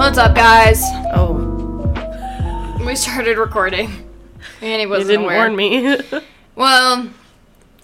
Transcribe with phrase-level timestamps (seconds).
[0.00, 0.82] What's up, guys?
[1.12, 1.34] Oh,
[2.86, 4.08] We started recording.
[4.62, 5.36] And he you wasn't didn't aware.
[5.38, 5.98] warn me.
[6.56, 7.10] Well,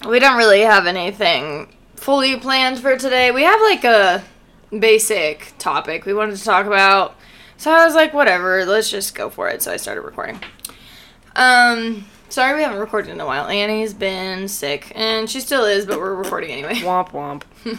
[0.09, 3.31] we don't really have anything fully planned for today.
[3.33, 4.25] We have like a
[4.77, 7.15] basic topic we wanted to talk about.
[7.59, 9.63] So I was like, whatever, let's just go for it.
[9.63, 10.41] So I started recording.
[11.37, 13.47] Um, sorry we haven't recorded in a while.
[13.47, 16.75] Annie's been sick, and she still is, but we're recording anyway.
[16.77, 17.43] womp womp.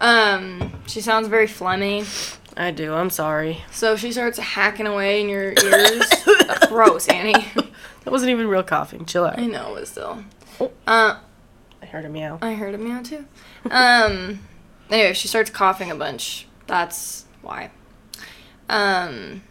[0.00, 2.02] Um, she sounds very phlegmy,
[2.56, 2.94] I do.
[2.94, 3.62] I'm sorry.
[3.72, 6.04] so she starts hacking away in your ears.
[6.68, 7.46] Gross, Annie.
[8.04, 9.06] That wasn't even real coughing.
[9.06, 9.38] Chill out.
[9.38, 10.22] I know, but still.
[10.60, 10.70] Oh.
[10.86, 11.16] Uh,
[11.80, 12.38] I heard a meow.
[12.42, 13.24] I heard a meow too.
[13.70, 14.40] Um.
[14.90, 16.46] anyway, she starts coughing a bunch.
[16.66, 17.70] That's why.
[18.68, 19.42] Um.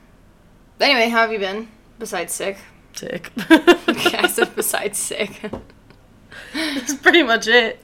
[0.80, 1.68] Anyway, how have you been
[1.98, 2.58] besides sick?
[2.94, 3.32] Sick.
[3.50, 5.42] Okay, I said besides sick.
[6.54, 7.83] That's pretty much it.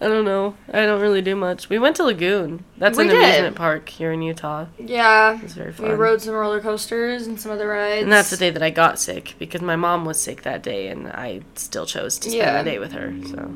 [0.00, 0.54] I don't know.
[0.72, 1.70] I don't really do much.
[1.70, 2.64] We went to Lagoon.
[2.76, 3.24] That's We an did.
[3.24, 4.66] amusement park here in Utah.
[4.78, 5.88] yeah, It's very fun.
[5.88, 8.02] we rode some roller coasters and some other rides.
[8.02, 10.88] and that's the day that I got sick because my mom was sick that day,
[10.88, 12.62] and I still chose to spend Yeah.
[12.62, 13.14] the day with her.
[13.30, 13.50] So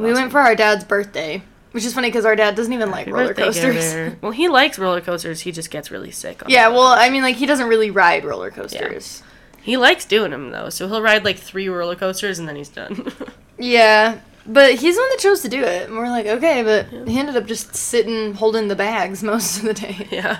[0.00, 3.06] We went for our dad's birthday, which is funny because our dad doesn't even like
[3.06, 4.14] Happy roller coasters.
[4.22, 5.40] Well, he likes roller coasters.
[5.40, 6.44] He just gets really sick.
[6.44, 9.24] On Yeah, well, I mean, like he doesn't really ride roller coasters.
[9.60, 10.70] he likes doing them though.
[10.70, 13.12] So he'll ride like three roller coasters and then he's done.
[13.62, 14.20] Yeah,
[14.52, 15.88] but he's the one that chose to do it.
[15.88, 19.64] And we're like, okay, but he ended up just sitting holding the bags most of
[19.64, 20.06] the day.
[20.10, 20.38] yeah.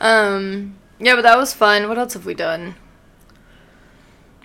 [0.00, 1.88] Um, yeah, but that was fun.
[1.88, 2.74] What else have we done?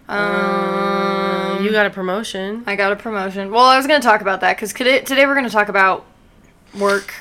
[0.08, 2.64] Um, Uh, you got a promotion.
[2.66, 3.52] I got a promotion.
[3.52, 6.06] Well, I was gonna talk about that because today, today we're gonna talk about
[6.78, 7.14] work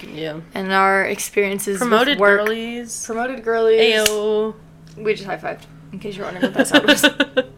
[0.00, 0.40] Yeah.
[0.54, 2.40] and our experiences Promoted with work.
[2.46, 3.04] girlies.
[3.06, 4.08] Promoted girlies.
[4.08, 4.54] Ayo.
[4.96, 5.62] We just high fived.
[5.92, 7.04] In case you're wondering what that sound was.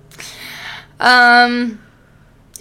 [1.00, 1.80] Um,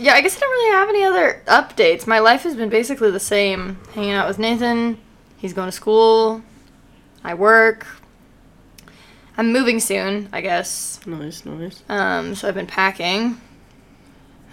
[0.02, 2.08] yeah, I guess I don't really have any other updates.
[2.08, 3.80] My life has been basically the same.
[3.94, 4.98] Hanging out with Nathan.
[5.38, 6.42] He's going to school.
[7.24, 7.86] I work.
[9.38, 11.00] I'm moving soon, I guess.
[11.06, 11.84] nice, nice.
[11.88, 13.40] Um, so I've been packing.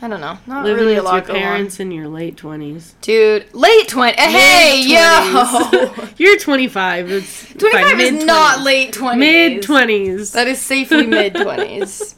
[0.00, 0.38] I don't know.
[0.46, 2.94] Not Living really a with lot your parents in your late twenties.
[3.00, 4.16] Dude, late 20.
[4.16, 5.92] Hey, yo!
[6.16, 7.10] You're 25.
[7.10, 9.18] It's 25 is not late 20s.
[9.18, 10.32] Mid 20s.
[10.34, 12.14] That is safely mid 20s.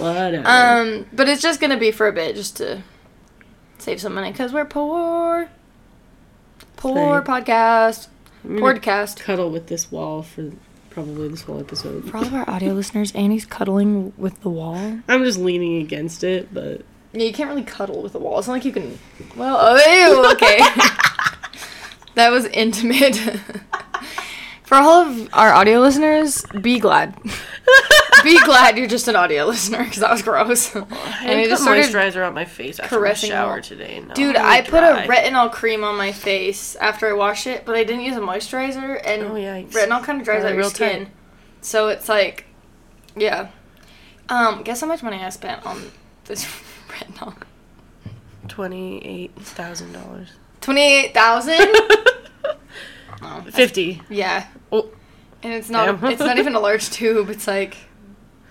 [0.00, 0.48] Whatever.
[0.48, 2.82] Um, but it's just gonna be for a bit, just to
[3.78, 5.48] save some money, cause we're poor.
[6.76, 7.34] Poor Same.
[7.34, 8.08] podcast.
[8.46, 9.20] Podcast.
[9.20, 10.50] cuddle with this wall for
[10.88, 12.08] probably this whole episode.
[12.10, 14.98] For all of our audio listeners, Annie's cuddling with the wall.
[15.08, 16.82] I'm just leaning against it, but
[17.12, 18.38] Yeah, you can't really cuddle with the wall.
[18.38, 18.98] It's not like you can.
[19.36, 20.58] Well, oh, ew, okay.
[22.14, 23.20] that was intimate.
[24.70, 27.20] For all of our audio listeners, be glad.
[28.22, 30.72] be glad you're just an audio listener, because that was gross.
[30.76, 30.86] And
[31.40, 34.00] it put just moisturizer on my face after caressing my the shower today.
[34.06, 37.74] No, Dude, I put a retinol cream on my face after I washed it, but
[37.74, 39.72] I didn't use a moisturizer, and Oh, yikes.
[39.72, 41.08] retinol kind of dries Yeah, out your real skin.
[41.62, 42.44] So it's like,
[43.16, 43.48] yeah.
[44.28, 45.90] Um, guess how much money I spent on
[46.26, 46.44] this
[46.88, 47.34] retinol?
[48.46, 50.28] Twenty-eight thousand dollars.
[50.60, 51.58] Twenty-eight thousand.
[53.22, 54.00] oh, Fifty.
[54.08, 54.90] yeah, Oh,
[55.42, 56.00] and it's not.
[56.00, 56.10] Damn.
[56.12, 57.30] it's not even a large tube.
[57.30, 57.76] It's like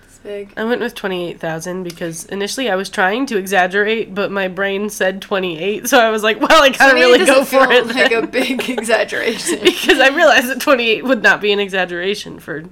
[0.04, 0.52] this big.
[0.56, 4.90] I went with twenty-eight thousand because initially I was trying to exaggerate, but my brain
[4.90, 8.26] said twenty-eight, so I was like, "Well, I gotta really go for it." Like a
[8.26, 9.60] big exaggeration.
[9.62, 12.64] because I realized that twenty-eight would not be an exaggeration for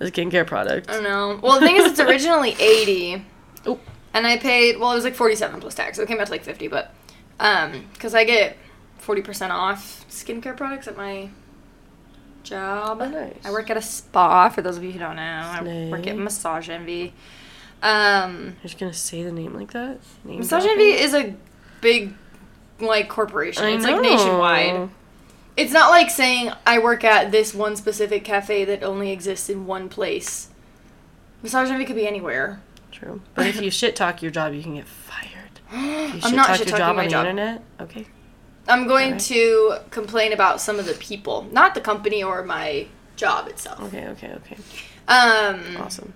[0.00, 0.88] a skincare product.
[0.90, 1.40] I don't know.
[1.42, 3.24] Well, the thing is, it's originally eighty.
[3.66, 3.78] Oh.
[4.12, 6.26] And I paid well, it was like forty seven plus tax, so it came out
[6.26, 6.68] to like fifty.
[6.68, 6.92] But
[7.38, 8.56] um, because I get
[8.98, 11.30] forty percent off skincare products at my
[12.42, 12.98] job.
[13.00, 13.36] Oh, nice.
[13.44, 14.48] I work at a spa.
[14.48, 17.12] For those of you who don't know, I work at Massage Envy.
[17.82, 19.98] Um, You're just gonna say the name like that?
[20.24, 20.80] Name Massage dropping?
[20.80, 21.34] Envy is a
[21.80, 22.14] big
[22.78, 23.64] like corporation.
[23.64, 24.90] I it's like nationwide.
[25.56, 29.66] It's not like saying I work at this one specific cafe that only exists in
[29.66, 30.48] one place.
[31.42, 32.60] Massage Envy could be anywhere.
[32.92, 33.22] True.
[33.34, 35.60] But if you shit talk your job, you can get fired.
[35.72, 37.26] You I'm not talk shit your talking job my on the job.
[37.26, 38.06] internet, okay.
[38.68, 42.86] I'm going to complain about some of the people, not the company or my
[43.16, 43.80] job itself.
[43.84, 44.56] Okay, okay, okay.
[45.08, 46.12] Um, Awesome.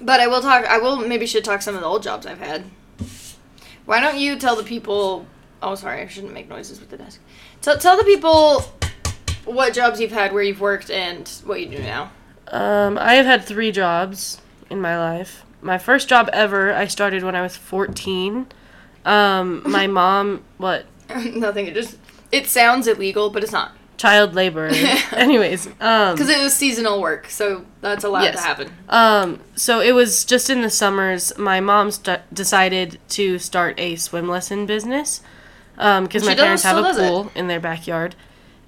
[0.00, 0.64] but I will talk.
[0.66, 2.64] I will maybe should talk some of the old jobs I've had.
[3.86, 5.26] Why don't you tell the people?
[5.62, 7.20] Oh, sorry, I shouldn't make noises with the desk.
[7.62, 8.62] Tell tell the people
[9.44, 12.12] what jobs you've had, where you've worked, and what you do now.
[12.48, 14.40] Um, I have had three jobs
[14.70, 15.44] in my life.
[15.62, 18.46] My first job ever, I started when I was 14.
[19.04, 20.86] Um, my mom, what?
[21.34, 21.66] Nothing.
[21.66, 21.96] It just
[22.32, 24.66] it sounds illegal, but it's not Child labor.
[25.12, 28.36] Anyways, um, because it was seasonal work, so that's allowed Yes.
[28.36, 28.72] to happen.
[28.88, 31.36] Um, so it was just in the summers.
[31.36, 35.20] My mom st- decided to start a swim lesson business
[35.76, 37.08] because She my parents have a does it.
[37.08, 38.14] pool in their backyard,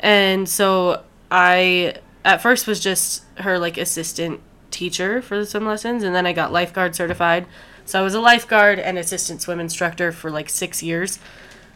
[0.01, 1.95] and so I
[2.27, 4.41] at first was just her like assistant
[4.71, 7.47] teacher for the swim lessons, and then I got lifeguard certified.
[7.87, 11.19] So I was a lifeguard and assistant swim instructor for like six years.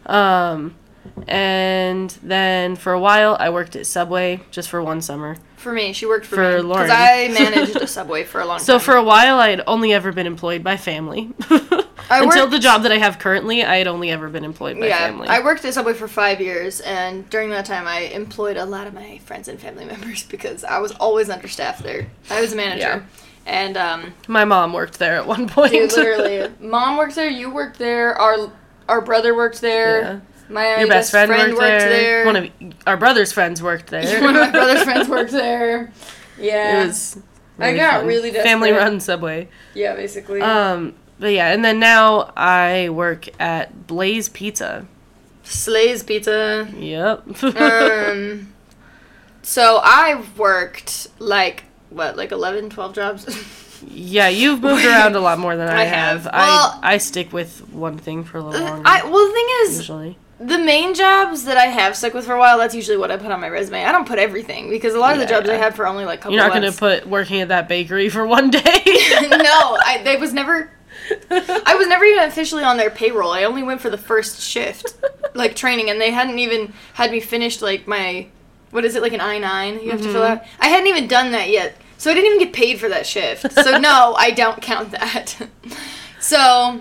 [0.07, 0.75] Um,
[1.29, 5.37] and then for a while I worked at Subway just for one summer.
[5.57, 6.87] For me, she worked for, For me Lauren.
[6.87, 8.81] because I managed a subway for a long So time.
[8.85, 11.31] for a while I had only ever been employed by family.
[12.09, 14.79] I Until worked- the job that I have currently, I had only ever been employed
[14.79, 15.27] by yeah, family.
[15.27, 18.87] I worked at Subway for five years, and during that time, I employed a lot
[18.87, 22.09] of my friends and family members because I was always understaffed there.
[22.31, 23.03] I was a manager, Yeah.
[23.47, 25.73] and um, My mom worked there at one point.
[25.73, 28.53] dude, literally, mom worked there, you worked there, our
[28.89, 30.21] our brother worked there, Yeah.
[30.49, 31.81] my Your best friend, worked, there.
[31.89, 32.27] there.
[32.27, 32.51] One of
[32.87, 34.21] our brother's friends worked there.
[34.23, 35.93] One of my brother's friends worked there.
[36.39, 37.19] Yeah, It was.
[37.59, 38.07] I got fun.
[38.07, 39.49] really Family run Subway.
[39.75, 40.43] yeah, basically.
[40.43, 44.87] Um, but yeah, and then now I work at Blaze Pizza.
[45.43, 46.69] Slay's Pizza.
[46.77, 47.43] Yep.
[47.45, 48.53] um,
[49.43, 53.25] so I've worked like what, like 11, 12 jobs.
[53.89, 56.25] Yeah, you've moved around a lot more than I, I have.
[56.25, 56.25] have.
[56.33, 58.83] Well- I I stick with one thing for a little longer.
[58.87, 60.19] I well, the thing is, usually.
[60.39, 62.59] the main jobs that I have stuck with for a while.
[62.59, 63.85] That's usually what I put on my resume.
[63.85, 65.59] I don't put everything because a lot of the Yeah, jobs I yeah.
[65.59, 66.35] had for only like a couple.
[66.37, 68.61] You're not gonna put working at that bakery for one day.
[68.65, 70.71] no, I they was never.
[71.31, 73.31] I was never even officially on their payroll.
[73.31, 74.95] I only went for the first shift,
[75.35, 78.27] like training, and they hadn't even had me finished like my,
[78.73, 80.41] what is it like an I nine you have to fill Mm-hmm.
[80.41, 80.45] out.
[80.59, 83.51] I hadn't even done that yet, so I didn't even get paid for that shift.
[83.51, 85.37] So no, I don't count that.
[86.21, 86.81] so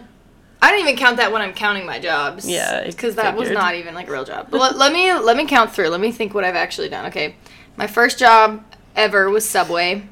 [0.62, 2.48] I don't even count that when I'm counting my jobs.
[2.48, 4.50] Yeah, because that was not even like a real job.
[4.52, 5.90] But let, let me let me count through.
[5.90, 7.08] Let me think what I've actually done.
[7.08, 7.38] Okay,
[7.76, 8.64] my first job
[8.96, 10.08] ever was Subway.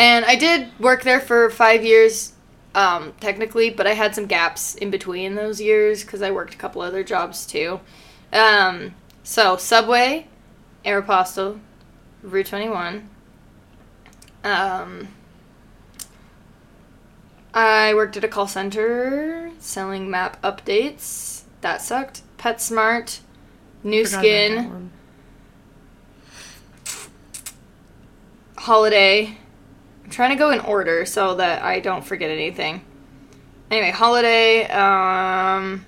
[0.00, 2.32] And I did work there for five years,
[2.74, 6.56] um, technically, but I had some gaps in between those years because I worked a
[6.56, 7.78] couple other jobs too.
[8.32, 10.26] Um, so Subway,
[10.84, 11.60] Aeropostale,
[12.24, 13.10] Rue Twenty One.
[14.44, 15.08] Um,
[17.52, 21.42] I worked at a call center selling map updates.
[21.60, 22.22] That sucked.
[22.38, 23.20] PetSmart,
[23.82, 24.90] New Forgot Skin.
[28.56, 29.36] Holiday.
[30.04, 32.82] I'm trying to go in order so that I don't forget anything.
[33.70, 35.86] Anyway, Holiday, um.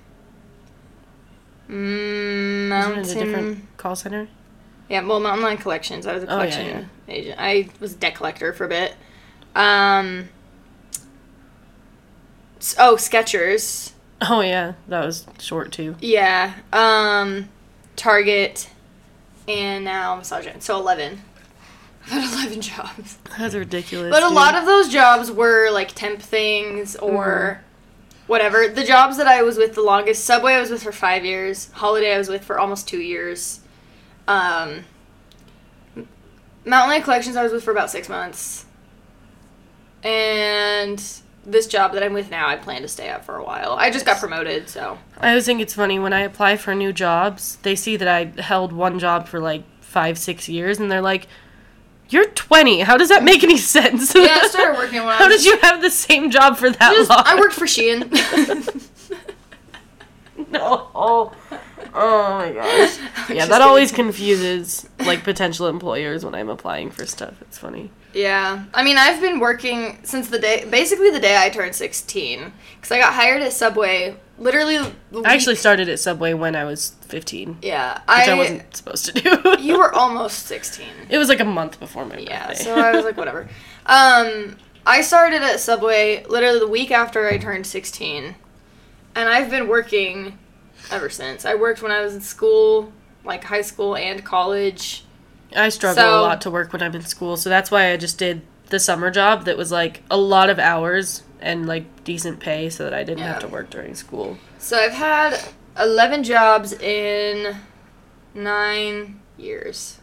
[1.67, 2.99] Mountain.
[2.99, 4.27] it a different call center?
[4.93, 6.05] Yeah, well, Mountain Line Collections.
[6.05, 7.35] I was a Oh, yeah, collection agent.
[7.39, 8.93] I was a debt collector for a bit.
[9.55, 10.29] Um.
[12.77, 13.93] Oh, Skechers.
[14.21, 15.95] Oh yeah, that was short too.
[15.99, 16.53] Yeah.
[16.71, 17.49] Um.
[17.95, 18.69] Target.
[19.47, 20.47] And now Massage.
[20.59, 21.21] So 11.
[22.11, 23.17] I've 11 jobs.
[23.39, 24.11] That's ridiculous.
[24.11, 24.35] But a dude.
[24.35, 27.61] lot of those jobs were like temp things or
[28.27, 28.67] whatever.
[28.67, 31.71] The jobs that I was with the longest, Subway I was with for five years.
[31.71, 33.59] Holiday I was with for almost two years.
[34.27, 34.85] Um,
[36.65, 38.65] Mountain Lion Collections I was with for about six months.
[40.03, 41.03] And
[41.45, 43.73] this job that I'm with now, I plan to stay at for a while.
[43.73, 44.97] I just got promoted, so.
[45.17, 48.41] I always think it's funny when I apply for new jobs, they see that I
[48.41, 51.27] held one job for like five, six years, and they're like,
[52.09, 52.81] "You're 20.
[52.81, 55.57] How does that make any sense?" Yeah, I started working when I How did you
[55.59, 57.23] have the same job for that just, long?
[57.25, 58.09] I worked for Shein.
[60.51, 61.31] no.
[61.93, 62.97] Oh, my gosh.
[63.29, 67.41] Yeah, that always confuses like potential employers when I'm applying for stuff.
[67.41, 67.89] It's funny.
[68.13, 72.51] Yeah, I mean, I've been working since the day, basically the day I turned 16.
[72.75, 74.77] Because I got hired at Subway literally.
[75.11, 78.33] the I actually started at Subway when I was 15, which Yeah, I, I.
[78.35, 79.55] wasn't supposed to do.
[79.63, 80.85] You were almost 16.
[81.09, 82.65] It was like a month before my Yeah, birthday.
[82.65, 83.47] Yeah, so I was like, whatever.
[83.85, 88.35] Um, I started at Subway literally the week after I turned 16.
[89.15, 90.37] And I've been working
[90.91, 91.45] ever since.
[91.45, 92.91] I worked when I was in school,
[93.23, 95.03] like high school and college.
[95.55, 98.17] I struggle a lot to work when I'm in school, so that's why I just
[98.17, 102.69] did the summer job that was like a lot of hours and like decent pay
[102.69, 104.37] so that I didn't have to work during school.
[104.57, 105.39] So I've had
[105.77, 107.57] 11 jobs in
[108.33, 109.99] nine years.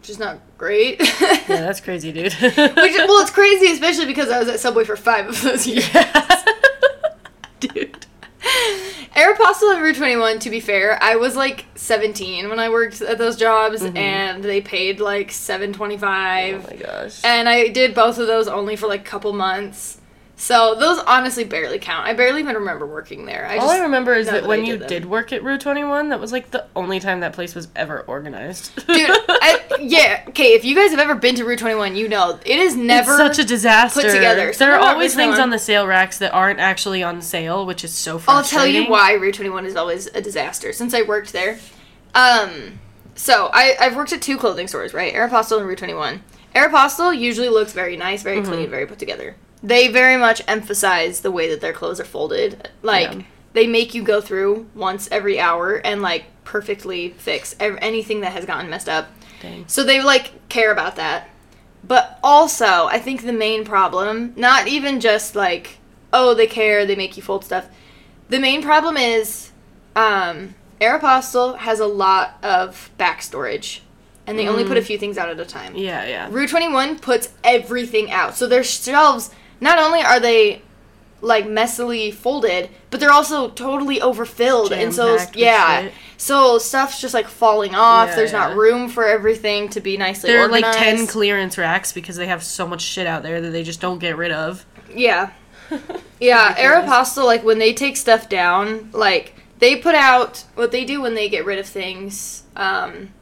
[0.00, 1.00] Which is not great.
[1.48, 2.32] Yeah, that's crazy, dude.
[2.32, 5.88] Which, well, it's crazy, especially because I was at Subway for five of those years.
[5.88, 6.04] dude.
[9.52, 13.18] Aeropostale and Rue 21, to be fair, I was like 17 when I worked at
[13.18, 13.96] those jobs, Mm-hmm.
[13.96, 17.20] and they paid like 725 Oh my gosh.
[17.24, 19.98] and I did both of those only for like a couple months.
[20.38, 22.06] So those honestly barely count.
[22.06, 23.46] I barely even remember working there.
[23.46, 24.88] I All just I remember is that that when I you did them.
[24.90, 28.00] did work at Rue 21, that was like the only time that place was ever
[28.02, 28.74] organized.
[28.86, 32.38] Dude, I, yeah, okay, if you guys have ever been to Rue 21, you know,
[32.44, 34.02] it is never it's such a disaster.
[34.02, 34.52] Put together.
[34.52, 35.32] So There are always Rue 21.
[35.36, 38.66] things on the sale racks that aren't actually on sale, which is so I'll tell
[38.66, 41.58] you why Rue 21 is always a disaster since I worked there.
[42.14, 42.78] Um,
[43.14, 45.14] so I, I've worked at two clothing stores, right?
[45.14, 46.22] Aeropostale and Rue 21.
[46.54, 48.50] Aeropostale usually looks very nice, very Mm-hmm.
[48.52, 49.36] clean, very put together.
[49.62, 52.68] They very much emphasize the way that their clothes are folded.
[52.82, 53.22] Like, Yeah.
[53.52, 58.32] they make you go through once every hour and, like, perfectly fix ev- anything that
[58.32, 59.08] has gotten messed up.
[59.42, 59.64] Dang.
[59.66, 61.28] So they, like, care about that.
[61.82, 65.78] But also, I think the main problem, not even just like,
[66.12, 67.66] oh, they care, they make you fold stuff.
[68.28, 69.50] The main problem is,
[69.94, 73.82] um, Aeropostale has a lot of back storage,
[74.26, 75.74] and they only put a few things out at a time.
[75.76, 76.28] Yeah, yeah.
[76.30, 78.36] Rue 21 puts everything out.
[78.36, 80.62] So their shelves, not only are they
[81.20, 84.72] like messily folded, but they're also totally overfilled.
[84.72, 85.90] and so, yeah.
[86.16, 88.10] So stuff's just like falling off.
[88.10, 88.48] Yeah, There's yeah.
[88.48, 92.26] not room for everything to be nicely There are like 10 clearance racks because they
[92.26, 94.64] have so much shit out there that they just don't get rid of.
[94.94, 95.32] Yeah.
[96.18, 96.54] Yeah.
[96.54, 101.14] Aeropostale, like when they take stuff down, like they put out what they do when
[101.14, 103.12] they get rid of things um,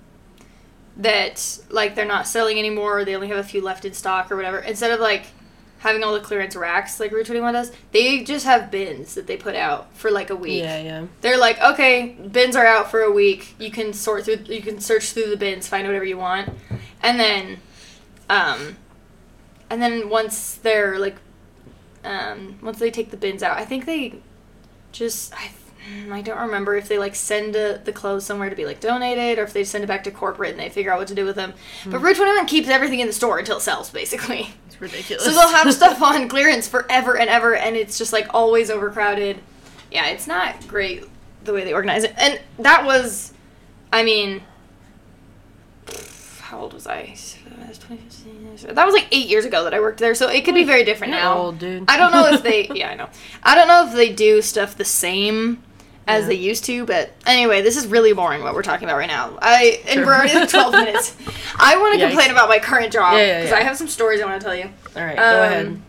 [0.96, 4.30] that like they're not selling anymore or they only have a few left in stock
[4.30, 4.58] or whatever.
[4.58, 5.24] Instead of like
[5.84, 9.36] having all the clearance racks like Rue 21 does, they just have bins that they
[9.36, 10.62] put out for like a week.
[10.62, 11.06] Yeah, yeah.
[11.20, 13.54] They're like, okay, bins are out for a week.
[13.58, 16.48] You can sort through, you can search through the bins, find whatever you want,
[17.02, 17.58] and then,
[18.30, 18.78] um,
[19.68, 21.16] and then once they're like,
[22.02, 24.14] um, once they take the bins out, I think they
[24.90, 25.50] just, I,
[26.10, 29.38] I don't remember if they like send uh the clothes somewhere to be like donated
[29.38, 31.24] or if they send it back to corporate and they figure out what to do
[31.24, 31.54] with them.
[31.86, 34.48] But Rue 21 keeps everything in the store until it sells, basically.
[34.66, 35.24] It's ridiculous.
[35.24, 39.40] So they'll have stuff on clearance forever and ever, and it's just like always overcrowded.
[39.90, 41.04] Yeah, it's not great
[41.44, 42.14] the way they organize it.
[42.16, 43.32] And that was,
[43.92, 44.42] I mean,
[46.40, 47.14] how old was I?
[47.58, 48.74] That was 2015.
[48.74, 50.84] That was like eight years ago that I worked there, so it could be very
[50.84, 51.36] different You're now.
[51.38, 51.84] old, dude.
[51.88, 52.68] I don't know if they.
[52.74, 53.08] Yeah, I know.
[53.42, 55.62] I don't know if they do stuff the same
[56.06, 56.28] as Yeah.
[56.28, 59.38] they used to, but anyway, this is really boring what we're talking about right now.
[59.40, 60.06] I and Sure.
[60.06, 61.16] we're already at twelve minutes.
[61.58, 63.56] I want to complain about my current job Yeah, yeah, because yeah.
[63.58, 64.70] I have some stories I want to tell you.
[64.96, 65.80] All right, Um, go ahead.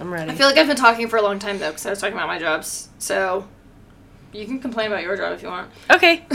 [0.00, 0.30] I'm ready.
[0.32, 2.14] I feel like I've been talking for a long time though, because I was talking
[2.16, 2.88] about my jobs.
[2.98, 3.46] So
[4.32, 5.70] you can complain about your job if you want.
[5.90, 6.24] okay.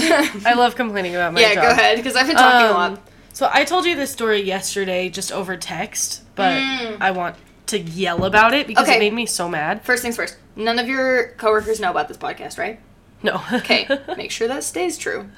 [0.45, 1.63] I love complaining about my yeah, job.
[1.63, 3.01] Yeah, go ahead, because I've been talking a Um, lot.
[3.33, 6.97] So I told you this story yesterday just over text, but Mm.
[7.01, 7.35] I want
[7.67, 8.95] to yell about it because Okay.
[8.95, 9.81] it made me so mad.
[9.83, 10.37] First things first.
[10.55, 12.79] None of your coworkers know about this podcast, right?
[13.23, 13.41] No.
[13.51, 15.29] Okay, make sure that stays true.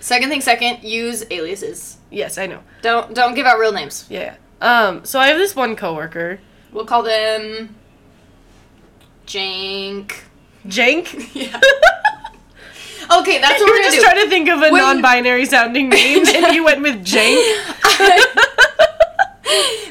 [0.00, 1.96] Second thing second, use aliases.
[2.10, 2.60] yes, I know.
[2.82, 4.06] Don't don't give out real names.
[4.08, 4.36] Yeah.
[4.60, 5.04] Um.
[5.04, 6.38] So I have this one coworker,
[6.72, 7.74] We'll call them
[9.26, 10.12] Jank.
[10.66, 11.30] Jank.
[11.34, 11.60] Yeah.
[13.08, 14.02] Okay, that's what you we're were just do.
[14.02, 17.38] trying to think of a When- non-binary sounding name, and you went with Jank.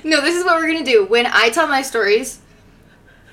[0.03, 1.05] no, this is what we're gonna do.
[1.05, 2.39] When I tell my stories,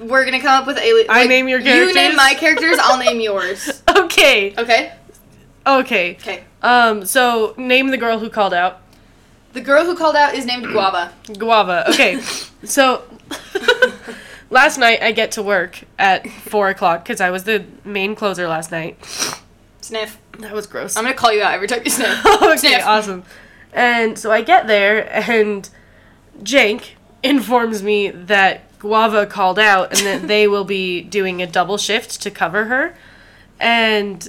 [0.08, 1.06] we're gonna come up with alias.
[1.08, 1.88] I name your characters.
[1.88, 2.76] You name my characters.
[2.80, 3.82] I'll name yours.
[3.88, 4.54] Okay.
[4.56, 4.92] Okay.
[5.66, 6.14] Okay.
[6.16, 6.44] Okay.
[6.62, 7.04] Um.
[7.04, 8.80] So name the girl who called out.
[9.52, 11.12] The girl who called out is named Guava.
[11.38, 11.88] Guava.
[11.90, 12.20] Okay.
[12.64, 13.02] so
[14.50, 18.48] last night I get to work at four o'clock because I was the main closer
[18.48, 18.96] last night.
[19.80, 20.18] Sniff.
[20.38, 20.96] That was gross.
[20.96, 22.24] I'm gonna call you out every time you sniff.
[22.42, 22.86] okay, Sniff.
[22.86, 23.24] awesome.
[23.74, 25.68] And so I get there, and
[26.42, 26.90] Jank
[27.22, 32.20] informs me that Guava called out and that they will be doing a double shift
[32.22, 32.94] to cover her.
[33.60, 34.28] And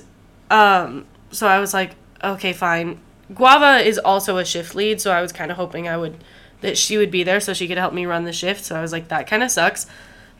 [0.52, 3.00] um, so I was like, okay, fine.
[3.34, 6.24] Guava is also a shift lead, so I was kind of hoping I would
[6.62, 8.64] that she would be there so she could help me run the shift.
[8.64, 9.88] So I was like, that kind of sucks.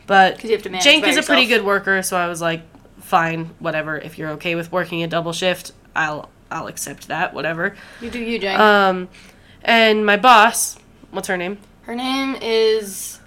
[0.06, 2.40] But 'Cause you have to manage Jank is a pretty good worker, so I was
[2.40, 2.62] like,
[3.00, 3.98] fine, whatever.
[3.98, 7.74] If you're okay with working a double shift, I'll I'll accept that, whatever.
[8.00, 8.58] You do you, Jank.
[8.60, 9.08] Um,
[9.64, 10.78] and my boss,
[11.10, 11.58] what's her name?
[11.82, 13.18] Her name is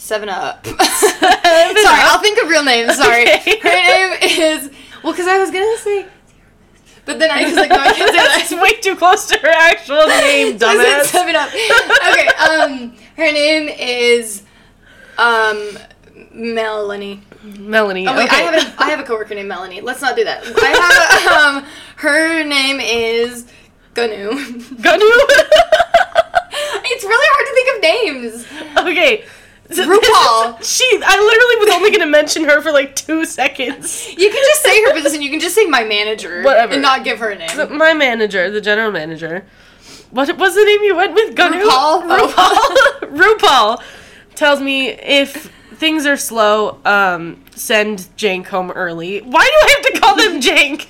[0.00, 0.66] Seven Up.
[0.66, 0.80] Sorry,
[1.22, 2.96] I'll think of real names.
[2.96, 3.22] Sorry.
[3.22, 3.58] Okay.
[3.60, 4.70] Her name is
[5.04, 6.06] well, because I was gonna say,
[7.04, 8.46] but then I was like, no, I can't say that.
[8.50, 11.04] That's way too close to her actual name, So I said dumbass.
[11.04, 11.48] Seven Up.
[11.50, 12.26] Okay.
[12.28, 14.42] Um, her name is
[15.18, 15.78] um
[16.32, 17.22] Melanie.
[17.44, 18.08] Melanie.
[18.08, 18.36] Oh wait, okay.
[18.36, 19.82] I have a I have a coworker named Melanie.
[19.82, 20.42] Let's not do that.
[20.44, 23.46] I have a, um her name is
[23.94, 24.30] Ganu.
[24.32, 25.10] Ganu.
[26.84, 28.46] it's really hard to think of names.
[28.88, 29.26] okay.
[29.76, 30.64] RuPaul.
[30.64, 34.08] she, I literally was only gonna mention her for like two seconds.
[34.08, 35.22] You can just say her position.
[35.22, 36.72] You can just say my manager, Whatever.
[36.72, 37.48] and not give her a name.
[37.50, 39.44] So my manager, the general manager,
[40.10, 41.36] what was the name you went with?
[41.36, 41.62] Ganu?
[41.62, 42.02] RuPaul?
[42.32, 43.36] RuPaul.
[43.38, 43.82] RuPaul
[44.34, 49.20] tells me if things are slow, um, send Jank home early.
[49.20, 50.88] Why do I have to call them Jank?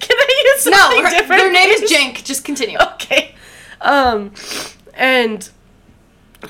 [0.00, 1.42] Can I use no, something her, different?
[1.42, 1.90] their name is?
[1.90, 2.24] Jank.
[2.24, 2.78] Just continue.
[2.94, 3.34] okay.
[3.80, 4.32] Um,
[4.94, 5.48] and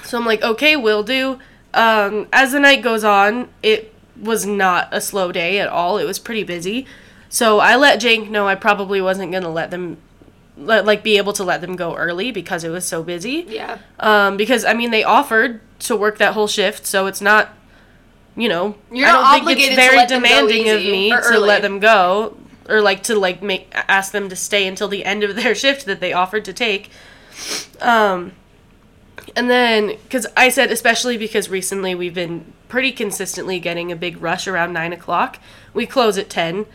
[0.05, 1.39] so I'm like, okay, will do.
[1.75, 5.99] Um, as the night goes on, it was not a slow day at all.
[5.99, 6.87] It was pretty busy.
[7.29, 9.99] So I let Jake know I probably wasn't gonna let them,
[10.57, 13.45] let, like, be able to let them go early because it was so busy.
[13.49, 13.79] Yeah.
[14.01, 17.55] Um, because I mean they offered to work that whole shift, so it's not,
[18.37, 21.39] you know, You're I don't think it's very let them go demanding of me to
[21.39, 22.37] let them go
[22.69, 25.87] or like to like make ask them to stay until the end of their shift
[25.87, 26.91] that they offered to take.
[27.81, 28.33] Um,
[29.35, 34.21] and then because I said especially because recently we've been pretty consistently getting a big
[34.21, 35.39] rush around nine o'clock.
[35.75, 36.67] We close at ten.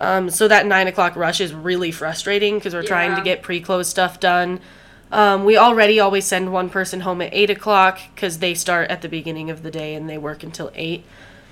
[0.00, 3.88] Um, so that nine o'clock rush is really frustrating because we're trying to get pre-close
[3.88, 4.60] stuff done.
[5.10, 9.02] Um, we already always send one person home at eight o'clock because they start at
[9.02, 11.04] the beginning of the day and they work until eight.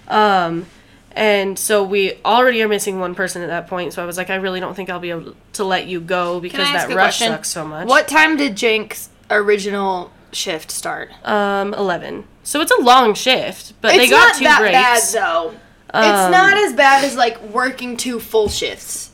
[0.06, 0.66] Um,
[1.12, 3.94] and so we already are missing one person at that point.
[3.94, 6.38] So I was like, I really don't think I'll be able to let you go
[6.38, 7.28] because that rush question?
[7.28, 7.88] sucks so much.
[7.88, 11.10] What time did Jake's original shift start?
[11.24, 12.24] Um, eleven.
[12.44, 14.72] So it's a long shift, but they it's got not two that breaks.
[14.72, 15.48] bad though.
[15.92, 19.10] Um, it's not as bad as like working two full shifts.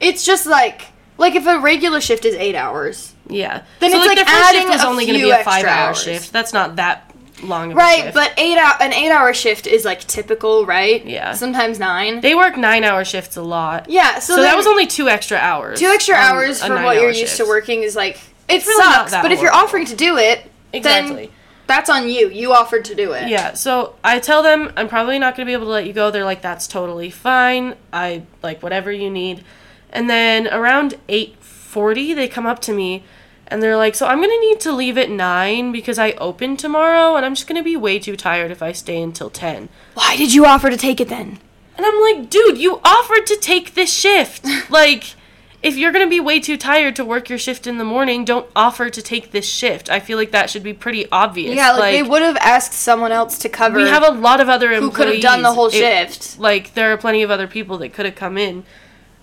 [0.00, 0.82] It's just like
[1.18, 3.62] like if a regular shift is eight hours, Yeah.
[3.80, 5.36] Then so it's like their first adding shift was a only going to be a
[5.36, 6.02] extra five-hour hours.
[6.02, 6.32] shift.
[6.32, 7.10] That's not that
[7.42, 8.02] long of a right?
[8.02, 8.14] shift.
[8.14, 11.04] But eight hour an eight hour shift is like typical, right?
[11.06, 11.32] Yeah.
[11.32, 12.20] Sometimes nine.
[12.20, 13.88] they work nine-hour shifts a lot.
[13.88, 14.18] yeah.
[14.18, 15.80] So, So, that was only two extra hours.
[15.80, 19.12] two extra hours for what you're used to working is like it really sucks.
[19.12, 20.42] But if you're offering to do it,
[20.72, 21.26] Exactly.
[21.26, 21.34] then
[21.66, 22.28] that's on you.
[22.28, 23.28] You offered to do it.
[23.28, 25.92] Yeah, so I tell them I'm probably not going to be able to let you
[25.92, 26.10] go.
[26.10, 27.74] They're like, that's totally fine.
[27.92, 29.44] I like whatever you need.
[29.90, 33.04] And then around 8:40, they come up to me
[33.48, 36.56] and they're like, "So I'm going to need to leave at 9 because I open
[36.56, 39.68] tomorrow and I'm just going to be way too tired if I stay until 10."
[39.94, 41.38] Why did you offer to take it then?
[41.76, 44.46] And I'm like, "Dude, you offered to take this shift.
[44.70, 45.14] like
[45.62, 48.24] if you're going to be way too tired to work your shift in the morning,
[48.24, 49.90] don't offer to take this shift.
[49.90, 51.54] I feel like that should be pretty obvious.
[51.56, 53.78] Yeah, like, they would have asked someone else to cover.
[53.78, 56.38] we have a lot of other employees who could have done the whole It- shift.
[56.38, 58.64] like there are plenty of other people that could have come in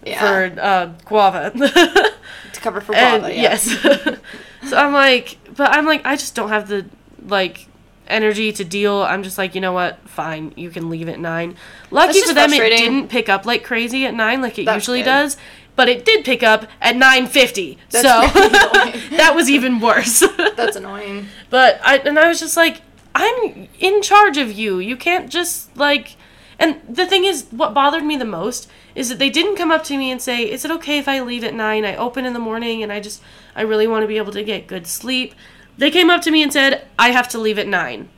[0.06, 1.52] yeah, for uh, guava.
[2.54, 3.34] to cover for and guava.
[3.34, 3.42] Yeah.
[3.42, 3.80] yes,
[4.70, 6.86] so I'm like, but I'm like, I just don't have the
[7.26, 7.68] like
[8.08, 9.02] energy to deal.
[9.02, 9.98] I'm just like, you know what?
[10.10, 11.56] Fine, you can leave at nine.
[11.90, 15.00] Lucky for them, it didn't pick up like crazy at nine, like it That's usually
[15.00, 15.06] good.
[15.06, 15.38] does.
[15.76, 20.24] But it did pick up at nine fifty, so That's really that was even worse.
[20.56, 21.28] That's annoying.
[21.50, 22.82] But I and I was just like,
[23.16, 24.80] I'm in charge of you.
[24.80, 26.16] You can't just like
[26.60, 29.84] and the thing is what bothered me the most is that they didn't come up
[29.86, 31.86] to me and say, "Is it okay if I leave at 9?
[31.86, 33.22] I open in the morning and I just
[33.56, 35.34] I really want to be able to get good sleep."
[35.78, 38.10] They came up to me and said, "I have to leave at 9."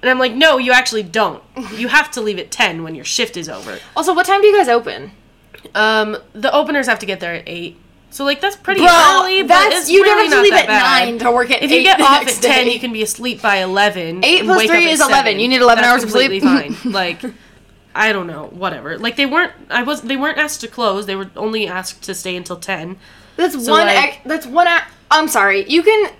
[0.00, 1.42] And I'm like, "No, you actually don't.
[1.74, 4.46] You have to leave at 10 when your shift is over." Also, what time do
[4.46, 5.12] you guys open?
[5.74, 7.76] Um the openers have to get there at 8.
[8.10, 10.66] So like that's pretty Bro, early, but that's you really don't have to leave at
[10.66, 11.04] bad.
[11.06, 12.72] nine to work at If you get off at 10, day.
[12.72, 14.24] you can be asleep by 11.
[14.24, 15.16] Eight plus three is 11.
[15.16, 15.40] 7.
[15.40, 16.42] You need 11 That's hours of sleep.
[16.42, 16.74] fine.
[16.92, 17.20] Like,
[17.94, 18.96] I don't know, whatever.
[18.98, 21.04] Like they weren't, I was, they weren't asked to close.
[21.06, 22.96] They were only asked to stay until 10.
[23.36, 23.86] That's So, one.
[23.86, 24.66] like- that's one.
[24.68, 25.68] ac- I'm sorry.
[25.68, 26.10] You can.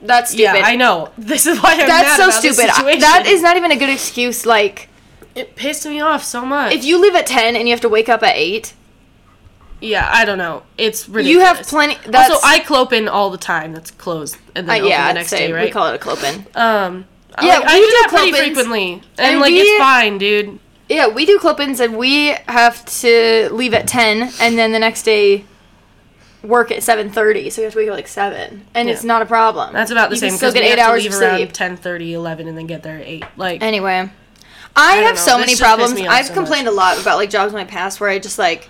[0.00, 0.58] That's stupid.
[0.58, 1.10] Yeah, I know.
[1.18, 2.70] This is why I'm That's so stupid.
[2.70, 4.44] I- That is not even a good excuse.
[4.46, 4.88] Like,
[5.34, 6.74] It pissed me off so much.
[6.74, 8.74] if you leave at ten and you have to wake up at eight,
[9.80, 10.62] yeah, I don't know.
[10.78, 11.28] It's ridiculous.
[11.30, 11.96] you have plenty.
[12.08, 13.72] That's, also, I clopen all the time.
[13.72, 15.48] That's closed and uh, then open yeah, the next same.
[15.50, 15.64] day, right?
[15.64, 16.46] We call it a clopen.
[16.56, 17.04] um,
[17.42, 20.18] Yeah, like, I we do do that pretty frequently, and, and like we- it's fine,
[20.18, 20.58] dude.
[20.88, 25.04] Yeah, we do clopens and we have to leave at ten, and then the next
[25.04, 25.46] day
[26.42, 27.48] work at seven thirty.
[27.50, 29.72] So we have to wake up like seven, and it's not a problem.
[29.72, 31.36] That's about the you same still get we eight have to hours leave of around
[31.38, 31.52] sleep.
[31.52, 33.24] 10, 11 and then get there at 8.
[33.36, 34.10] Like, Anyway,
[34.74, 35.20] I, don't have know.
[35.20, 36.00] so many problems.
[36.00, 38.68] I've so complained a lot about like jobs in my past where I just like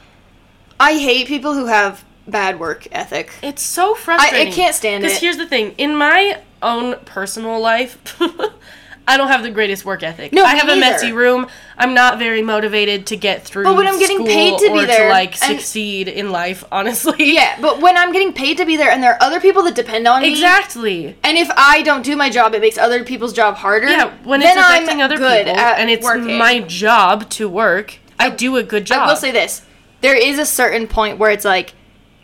[0.81, 3.33] I hate people who have bad work ethic.
[3.43, 4.49] It's so frustrating.
[4.49, 5.09] I can't stand it.
[5.09, 7.99] Because here's the thing: in my own personal life,
[9.07, 10.33] I don't have the greatest work ethic.
[10.33, 11.49] No, I have a messy room.
[11.77, 13.65] I'm not very motivated to get through.
[13.65, 17.35] But when I'm getting paid to be there, to like succeed in life, honestly.
[17.35, 19.75] Yeah, but when I'm getting paid to be there and there are other people that
[19.75, 21.17] depend on me, Exactly.
[21.25, 23.89] and if I don't do my job, it makes other people's job harder.
[23.89, 26.39] Yeah, when it's affecting I'm other good people and it's working.
[26.39, 29.01] my job to work, I do a good job.
[29.01, 29.63] I will say this:
[30.01, 31.75] there is a certain point where it's like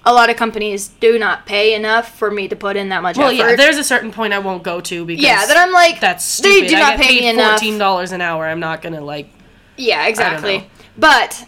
[0.08, 3.18] a lot of companies do not pay enough for me to put in that much
[3.18, 3.50] well, effort.
[3.50, 6.38] yeah, there's a certain point I won't go to because yeah, that I'm like that's
[6.38, 6.68] they stupid.
[6.70, 7.60] do I not pay me enough.
[7.60, 8.46] Fourteen dollars an hour.
[8.46, 9.28] I'm not gonna like.
[9.76, 10.66] Yeah, exactly.
[10.96, 11.44] But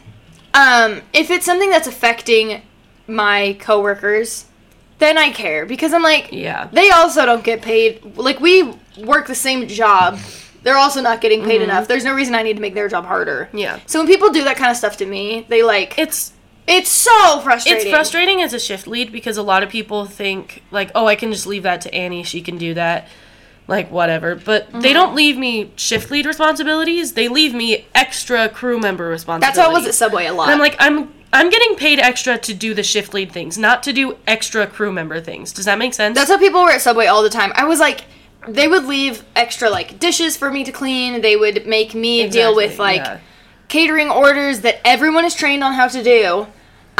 [0.52, 2.60] um, if it's something that's affecting
[3.06, 4.44] my coworkers,
[4.98, 6.68] then I care because I'm like, Yeah.
[6.70, 8.16] they also don't get paid.
[8.18, 10.18] Like we work the same job.
[10.62, 11.88] They're also not getting paid enough.
[11.88, 13.46] There's no reason I need to make their job harder.
[13.46, 13.58] Mm-hmm.
[13.58, 13.80] Yeah.
[13.86, 16.34] So when people do that kind of stuff to me, they like It's
[16.70, 17.82] it's so frustrating.
[17.82, 21.16] It's frustrating as a shift lead because a lot of people think like, oh, I
[21.16, 22.22] can just leave that to Annie.
[22.22, 23.08] She can do that.
[23.68, 24.34] like whatever.
[24.34, 24.80] But Mm-hmm.
[24.80, 27.12] they don't leave me shift lead responsibilities.
[27.12, 29.56] They leave me extra crew member responsibilities.
[29.56, 30.44] That's how it was at Subway a lot.
[30.44, 33.84] And I'm like, I'm I'm getting paid extra to do the shift lead things, not
[33.84, 35.52] to do extra crew member things.
[35.52, 36.16] Does that make sense?
[36.18, 37.52] That's how people were at Subway all the time.
[37.54, 38.00] I was like,
[38.48, 41.20] they would leave extra like dishes for me to clean.
[41.20, 43.20] They would make me deal with like yeah.
[43.68, 46.48] catering orders that everyone is trained on how to do.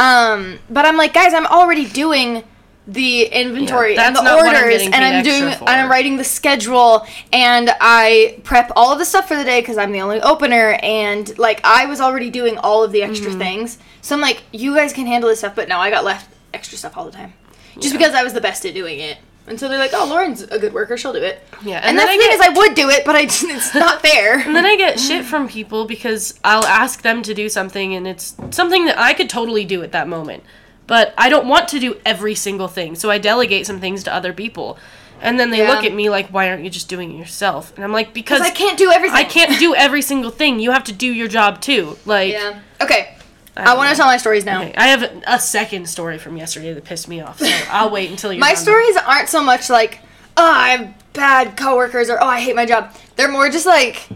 [0.01, 2.43] Um, but I'm like, guys, I'm already doing
[2.87, 6.17] the inventory Yeah, and the not what I'm orders, and I'm doing, and I'm writing
[6.17, 10.01] the schedule, and I prep all of the stuff for the day because I'm the
[10.01, 13.39] only opener, and like I was already doing all of the extra Mm-hmm.
[13.39, 13.77] things.
[14.01, 16.77] So I'm like, you guys can handle this stuff, but no, I got left extra
[16.77, 17.33] stuff all the time,
[17.79, 19.19] just because I was the best at doing it.
[19.51, 21.97] And so they're like, "Oh, Lauren's a good worker; she'll do it." Yeah, and, and
[21.99, 24.39] that's the thing get- is, I would do it, but I just, it's not fair.
[24.39, 28.07] And then I get shit from people because I'll ask them to do something and
[28.07, 30.43] it's something that I could totally do at that moment.
[30.87, 34.13] But I don't want to do every single thing, so I delegate some things to
[34.13, 34.77] other people.
[35.21, 35.69] And then they Yeah.
[35.73, 37.73] look at me like, why aren't you just doing it yourself?
[37.75, 39.17] And I'm like, Because I can't do everything.
[39.17, 40.59] I can't do every single thing.
[40.61, 41.97] You have to do your job too.
[42.05, 42.59] Like, Yeah.
[42.81, 43.15] Okay.
[43.61, 44.61] I, don't want to tell my stories now.
[44.61, 47.89] Okay, I have a, a second story from yesterday that pissed me off, so I'll
[47.89, 49.99] wait until you're My stories aren't so much like,
[50.37, 52.95] oh, I have bad coworkers or oh, I hate my job.
[53.15, 54.07] They're more just like,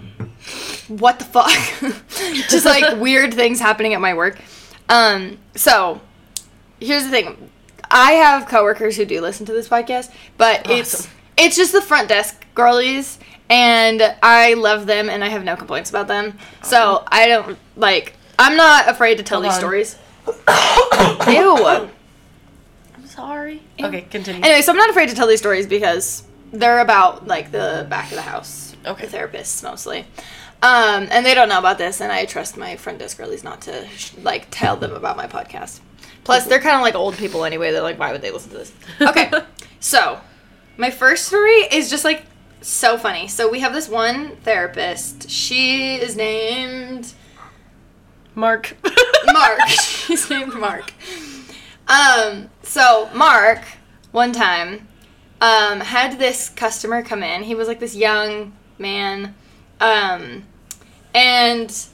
[0.88, 1.52] what the fuck?
[2.50, 4.40] just like weird things happening at my work.
[4.90, 6.02] Um, so
[6.80, 7.50] here's the thing.
[7.90, 11.12] I have coworkers who do listen to this podcast, but it's Awesome.
[11.38, 15.90] it's just the front desk girlies and I love them and I have no complaints
[15.90, 16.38] about them.
[16.64, 19.60] So I don't like I'm not afraid to tell Hold these on.
[19.60, 19.98] stories.
[21.28, 21.66] Ew.
[22.96, 23.62] I'm sorry.
[23.82, 24.42] Okay, continue.
[24.44, 28.10] Anyway, so I'm not afraid to tell these stories because they're about like the back
[28.10, 28.76] of the house.
[28.86, 29.08] Okay.
[29.08, 30.06] The therapists mostly.
[30.62, 33.62] Um, and they don't know about this, and I trust my front desk girlies not
[33.62, 35.80] to sh- like tell them about my podcast.
[36.24, 37.72] Plus, they're kind of like old people anyway.
[37.72, 38.74] They're like, why would they listen to this?
[39.00, 39.32] Okay,
[39.80, 40.20] so
[40.78, 42.26] my first story is just like
[42.62, 43.28] so funny.
[43.28, 45.30] So we have this one therapist.
[45.30, 47.14] She is named
[48.36, 48.76] Mark.
[49.32, 49.60] Mark.
[50.08, 50.92] He's named Mark.
[51.88, 53.62] Um, so Mark,
[54.12, 54.88] one time,
[55.42, 57.44] um, had this customer come in.
[57.44, 59.36] He was like this young man,
[59.80, 60.44] um,
[61.14, 61.86] and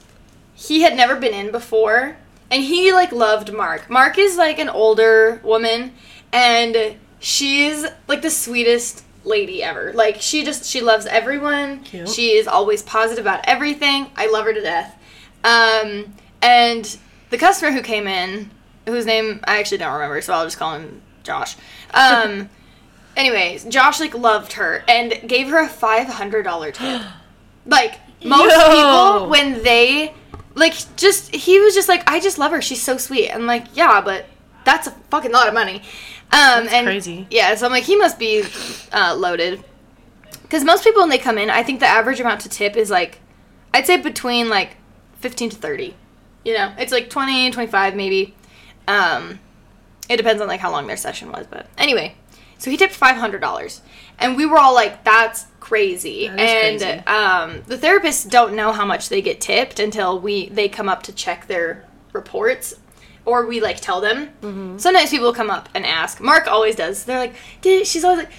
[0.54, 2.16] he had never been in before,
[2.50, 3.90] and he like loved Mark.
[3.90, 5.92] Mark is like an older woman,
[6.32, 9.92] and she's like the sweetest lady ever.
[9.92, 11.82] Like she just she loves everyone.
[11.84, 12.08] Cute.
[12.08, 14.10] She is always positive about everything.
[14.16, 14.98] I love her to death.
[15.44, 16.98] Um, and
[17.30, 18.50] the customer who came in,
[18.86, 21.56] whose name I actually don't remember, so I'll just call him Josh.
[21.94, 22.50] Um,
[23.16, 27.02] anyways, Josh like loved her and gave her a five hundred dollar tip.
[27.66, 28.68] like most Yo.
[28.68, 30.12] people, when they
[30.54, 32.60] like just he was just like, I just love her.
[32.60, 33.30] She's so sweet.
[33.30, 34.26] And like, yeah, but
[34.64, 35.82] that's a fucking lot of money.
[36.32, 37.26] Um, and crazy.
[37.30, 38.44] Yeah, so I'm like, he must be
[38.92, 39.62] uh, loaded.
[40.42, 42.90] Because most people when they come in, I think the average amount to tip is
[42.90, 43.20] like,
[43.72, 44.76] I'd say between like
[45.20, 45.94] 15 to 30.
[46.44, 48.34] You know, it's like 20, 25 maybe.
[48.88, 49.38] Um,
[50.08, 52.14] it depends on like how long their session was, but anyway.
[52.58, 53.80] So he tipped five hundred dollars,
[54.20, 57.06] and we were all like, "That's crazy." That and crazy.
[57.08, 61.02] Um, the therapists don't know how much they get tipped until we they come up
[61.04, 62.74] to check their reports,
[63.24, 64.28] or we like tell them.
[64.42, 64.78] Mm-hmm.
[64.78, 66.20] Sometimes people come up and ask.
[66.20, 67.04] Mark always does.
[67.04, 68.32] They're like, "Did she's always like,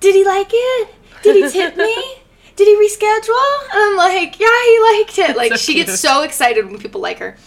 [0.00, 0.88] did he like it?
[1.22, 2.14] Did he tip me?"
[2.56, 3.72] Did he reschedule?
[3.72, 5.34] And I'm like, yeah, he liked it.
[5.34, 5.86] Like, So she cute.
[5.86, 7.38] gets so excited when people like her.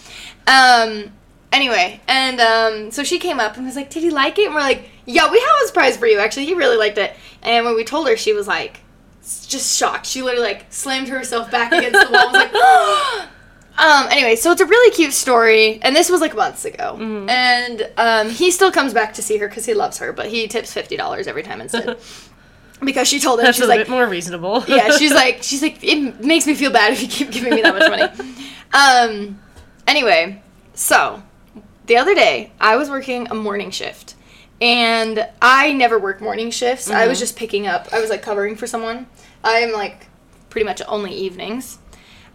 [0.46, 1.12] Um,
[1.52, 4.54] anyway, and um, so she came up and was like, "Did he like it?" And
[4.54, 6.18] we're like, "Yeah, we have a surprise for you.
[6.18, 8.80] Actually, he really liked it." And when we told her, she was like,
[9.22, 10.06] just shocked.
[10.06, 12.24] She literally like slammed herself back against the wall.
[12.28, 12.54] and was like,
[13.78, 14.06] um.
[14.10, 16.96] Anyway, so it's a really cute story, and this was like months ago.
[16.98, 17.28] Mm-hmm.
[17.30, 20.46] And um, he still comes back to see her because he loves her, but he
[20.48, 21.98] tips fifty dollars every time instead.
[22.84, 24.62] Because she told him That's she's a like bit more reasonable.
[24.66, 27.62] yeah, she's like, she's like, it makes me feel bad if you keep giving me
[27.62, 28.02] that much money.
[28.74, 29.40] Um,
[29.86, 30.42] anyway,
[30.74, 31.22] so
[31.86, 34.14] the other day I was working a morning shift,
[34.60, 36.90] and I never work morning shifts.
[36.90, 37.88] I was just picking up.
[37.92, 39.06] I was like covering for someone.
[39.42, 40.08] I'm like
[40.50, 41.78] pretty much only evenings.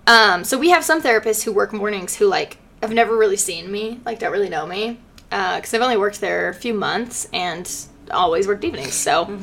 [0.05, 3.71] Um, so we have some therapists who work mornings who like have never really seen
[3.71, 7.71] me, like don't really know me, because I've only worked there a few months and
[8.11, 8.93] always worked evenings.
[8.93, 9.37] So,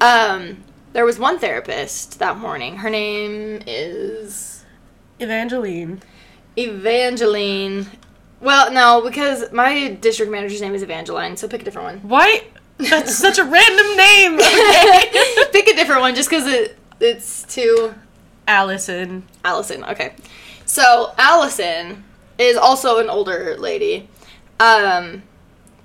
[0.00, 2.76] um, there was one therapist that morning.
[2.76, 4.64] Her name is
[5.18, 6.02] Evangeline.
[6.56, 7.86] Evangeline.
[8.40, 12.08] Well, no, because my district manager's name is Evangeline, so pick a different one.
[12.08, 12.44] Why?
[12.78, 14.40] That's such a random name.
[15.04, 15.44] Okay.
[15.52, 17.94] pick a different one just because it it's too
[18.48, 19.24] Allison.
[19.44, 19.84] Allison.
[19.84, 20.14] Okay.
[20.64, 22.04] So Allison
[22.38, 24.08] is also an older lady.
[24.58, 25.22] Um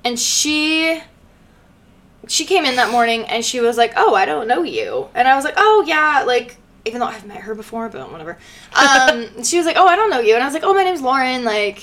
[0.04, 1.02] and she
[2.28, 5.28] she came in that morning and she was like, "Oh, I don't know you," and
[5.28, 8.38] I was like, "Oh yeah," like even though I've met her before, but whatever.
[8.76, 10.84] Um, she was like, "Oh, I don't know you," and I was like, "Oh, my
[10.84, 11.82] name's Lauren." Like,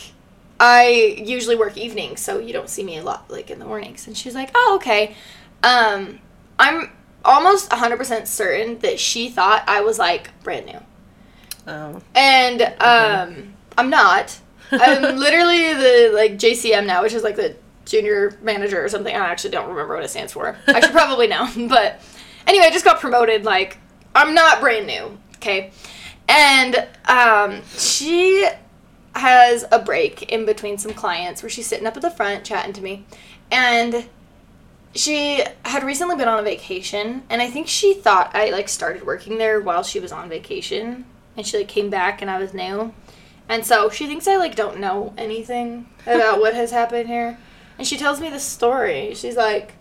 [0.58, 4.06] I usually work evenings, so you don't see me a lot like in the mornings.
[4.06, 5.14] And she's like, "Oh, okay."
[5.62, 6.20] Um,
[6.58, 6.90] I'm
[7.24, 10.78] almost 100% certain that she thought I was like brand new.
[11.66, 12.02] Oh.
[12.14, 14.38] And um, I'm not.
[14.70, 19.14] I'm literally the like JCM now, which is like the junior manager or something.
[19.14, 20.56] I actually don't remember what it stands for.
[20.66, 22.00] I should probably know, but
[22.46, 23.44] anyway, I just got promoted.
[23.44, 23.78] Like
[24.14, 25.72] I'm not brand new, okay?
[26.28, 28.48] And um, she
[29.14, 32.72] has a break in between some clients where she's sitting up at the front chatting
[32.74, 33.04] to me,
[33.50, 34.08] and
[34.94, 39.06] she had recently been on a vacation, and I think she thought I like started
[39.06, 41.04] working there while she was on vacation,
[41.36, 42.94] and she like came back and I was new.
[43.48, 47.38] And so she thinks I like don't know anything about what has happened here.
[47.76, 49.14] And she tells me this story.
[49.14, 49.74] She's like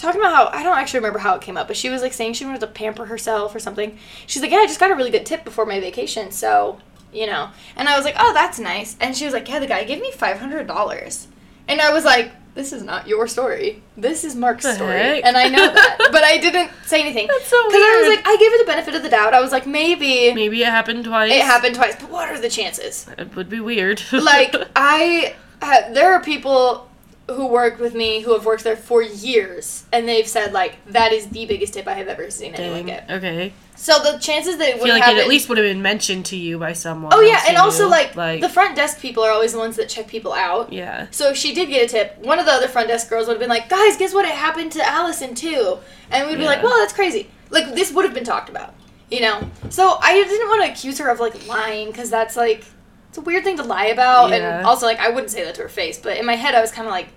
[0.00, 2.12] talking about how I don't actually remember how it came up, but she was like
[2.12, 3.98] saying she wanted to pamper herself or something.
[4.26, 6.78] She's like, "Yeah, I just got a really good tip before my vacation, so,
[7.12, 9.66] you know." And I was like, "Oh, that's nice." And she was like, "Yeah, the
[9.66, 11.26] guy gave me $500."
[11.68, 13.80] And I was like, this is not your story.
[13.96, 14.98] This is Mark's The story.
[14.98, 15.24] heck?
[15.24, 15.98] And I know that.
[16.12, 17.28] but I didn't say anything.
[17.28, 17.70] That's so weird.
[17.70, 19.34] Because I was like, I gave her the benefit of the doubt.
[19.34, 21.30] I was like, maybe Maybe it happened twice.
[21.30, 23.06] it happened twice, but what are the chances?
[23.16, 24.02] It would be weird.
[24.12, 26.89] Like, I, ha- there are people
[27.34, 31.12] who worked with me who have worked there for years, and they've said, like, that
[31.12, 32.86] is the biggest tip I have ever seen anyone Dang.
[32.86, 33.10] get.
[33.10, 33.52] Okay.
[33.76, 35.80] So the chances that it I would feel like it at least would have been
[35.80, 37.12] mentioned to you by someone.
[37.14, 37.90] Oh, yeah, and also, knew.
[37.90, 40.72] like, the front desk people are always the ones that check people out.
[40.72, 41.06] yeah.
[41.10, 43.34] So if she did get a tip, one of the other front desk girls would
[43.34, 44.24] have been like, "Guys, guess what?
[44.26, 45.78] It happened to Allison too,"
[46.10, 48.74] and we'd be like, "Well, that's crazy." Like this would have been talked about,
[49.10, 49.48] you know.
[49.70, 52.64] So I didn't want to accuse her of like lying because that's like
[53.08, 54.58] it's a weird thing to lie about, Yeah.
[54.58, 56.60] and also like I wouldn't say that to her face, but in my head I
[56.60, 57.08] was kind of like,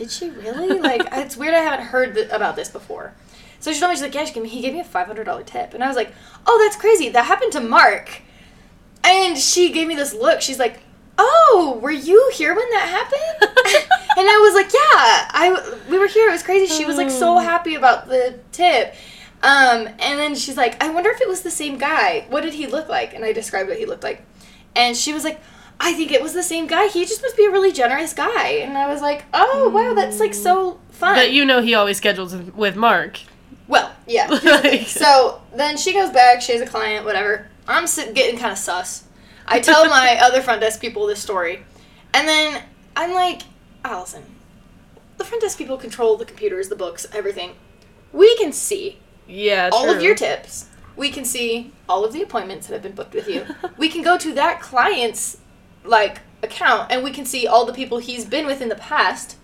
[0.00, 1.52] "Did she really?" like it's weird.
[1.54, 3.12] I haven't heard th- about this before.
[3.60, 5.06] So she told me she's like, "Yeah, she gave me, he gave me a five
[5.06, 6.12] hundred dollar tip," and I was like,
[6.46, 7.10] "Oh, that's crazy.
[7.10, 8.22] That happened to Mark."
[9.04, 10.40] And she gave me this look.
[10.40, 10.80] She's like,
[11.18, 13.52] "Oh, were you here when that happened?"
[14.16, 16.28] and I was like, "Yeah, I we were here.
[16.28, 17.38] It was crazy." She was like so Oh.
[17.38, 18.94] happy about the tip.
[19.42, 22.24] Um, and then she's like, "I wonder if it was the same guy.
[22.30, 24.22] What did he look like?" And I described what he looked like.
[24.76, 25.40] And she was like,
[25.80, 26.86] "I think it was the same guy.
[26.88, 30.20] He just must be a really generous guy." And I was like, "Oh, wow, that's
[30.20, 33.20] like so fun." But you know he always schedules with Mark.
[33.66, 34.26] well, yeah.
[34.44, 37.46] Like- So then she goes back, she has a client, whatever.
[37.66, 39.04] I'm getting kind of sus.
[39.46, 41.64] I tell my other front desk people this story.
[42.12, 42.62] And then
[42.96, 43.42] I'm like,
[43.84, 44.24] Allison,
[45.18, 47.54] the front desk people control the computers, the books, everything.
[48.12, 50.66] We can see Yeah, all of your tips.
[50.96, 53.46] We can see all of the appointments that have been booked with you.
[53.78, 55.36] we can go to that client's
[55.84, 59.36] like account and we can see all the people he's been with in the past.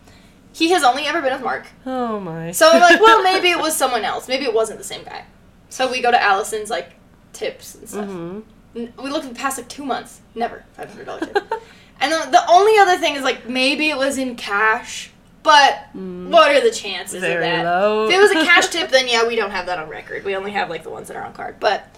[0.53, 1.67] He has only ever been with Mark.
[1.85, 2.51] Oh my.
[2.53, 4.27] So I'm like, well, maybe it was someone else.
[4.29, 5.25] Maybe it wasn't the same guy.
[5.69, 6.93] So we go to Allison's like
[7.33, 8.07] tips and stuff.
[8.07, 8.41] hmm
[8.75, 10.21] We look at the past like two months.
[10.35, 11.37] Never five hundred dollar tip.
[12.01, 15.11] and the, the only other thing is like maybe it was in cash,
[15.43, 17.65] but what are the chances Very of that?
[17.65, 18.07] low.
[18.09, 20.25] If it was a cash tip, then yeah, we don't have that on record.
[20.25, 21.61] We only have like the ones that are on card.
[21.61, 21.95] But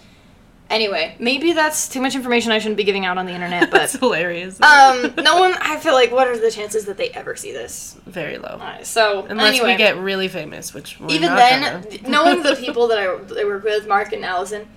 [0.69, 3.71] anyway, maybe that's too much information I shouldn't be giving out on the internet.
[3.71, 4.61] That's But hilarious.
[4.61, 5.53] um, no one.
[5.59, 7.97] I feel like what are the chances that they ever see this?
[8.05, 8.59] Very low.
[8.61, 9.73] Uh, so Unless anyway.
[9.73, 13.63] we get really famous, which we're even then, knowing the people that I they work
[13.63, 14.67] with, Mark and Allison,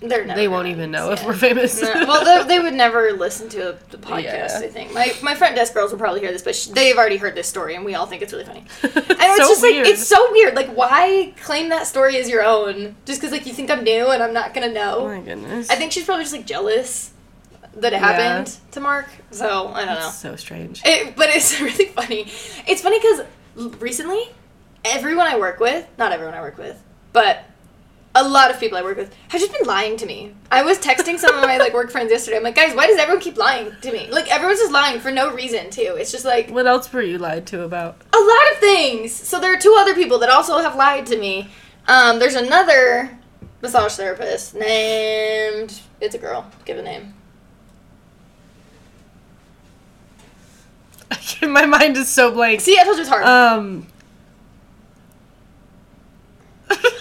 [0.00, 0.38] they're never.
[0.38, 1.80] they won't even know if we're famous.
[1.82, 4.22] No, well, they, they would never listen to the podcast.
[4.22, 4.60] Yeah.
[4.62, 7.16] I think my my front desk girls will probably hear this, but sh- they've already
[7.16, 8.64] heard this story, and we all think it's really funny.
[8.82, 9.84] And it's So just weird.
[9.86, 10.54] like it's so weird.
[10.54, 14.08] Like, why claim that story as your own just because like you think I'm new
[14.10, 14.98] and I'm not gonna know?
[15.00, 15.68] Oh my goodness.
[15.70, 17.12] I think she's probably just like jealous
[17.74, 18.12] that it Yeah.
[18.12, 19.06] happened to Mark.
[19.32, 20.10] So I don't know.
[20.10, 20.82] So strange.
[20.84, 22.22] It, but it's really funny.
[22.68, 23.22] It's funny because
[23.80, 24.22] recently,
[24.84, 26.80] everyone I work with, not everyone I work with,
[27.12, 27.44] but
[28.20, 30.34] a lot of people I work with have just been lying to me.
[30.50, 32.36] I was texting some of my like work friends yesterday.
[32.36, 34.10] I'm like, guys, why does everyone keep lying to me?
[34.10, 35.94] Like everyone's just lying for no reason too.
[35.98, 37.96] It's just like What else were you lied to about?
[38.12, 39.12] a lot of things.
[39.12, 41.48] So there are two other people that also have lied to me.
[41.86, 43.16] Um, there's another
[43.62, 45.80] massage therapist named.
[46.00, 46.50] It's a girl.
[46.64, 47.14] Give a name.
[51.42, 52.60] My mind is so blank.
[52.60, 53.24] See, I told you it's hard.
[53.24, 53.86] Um.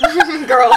[0.48, 0.72] girl.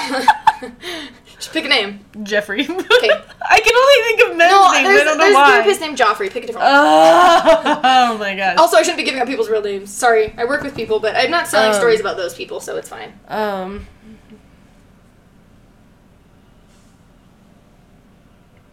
[1.39, 2.01] Just pick a name.
[2.23, 2.61] Jeffrey.
[2.63, 2.71] Okay.
[3.51, 4.85] I can only think of men's No, names.
[4.89, 5.51] there's, I don't know there's a why.
[5.53, 6.31] therapist named Joffrey.
[6.31, 6.75] Pick a different one.
[6.77, 8.59] Oh, oh my gosh.
[8.59, 9.91] Also, I shouldn't be giving out people's real names.
[9.93, 11.75] Sorry, I work with people, but I'm not selling Um.
[11.77, 13.13] stories about those people, so it's fine.
[13.29, 13.87] Um.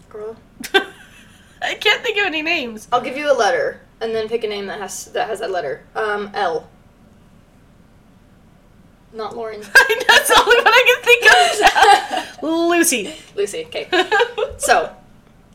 [0.09, 0.35] Girl,
[1.61, 2.87] I can't think of any names.
[2.91, 5.51] I'll give you a letter, and then pick a name that has that has that
[5.51, 5.83] letter.
[5.95, 6.69] Um, L.
[9.17, 9.59] not Lauren.
[9.61, 12.43] That's the only one I can think of.
[12.69, 13.13] Lucy.
[13.35, 13.65] Lucy.
[13.65, 13.89] Okay.
[14.57, 14.95] So,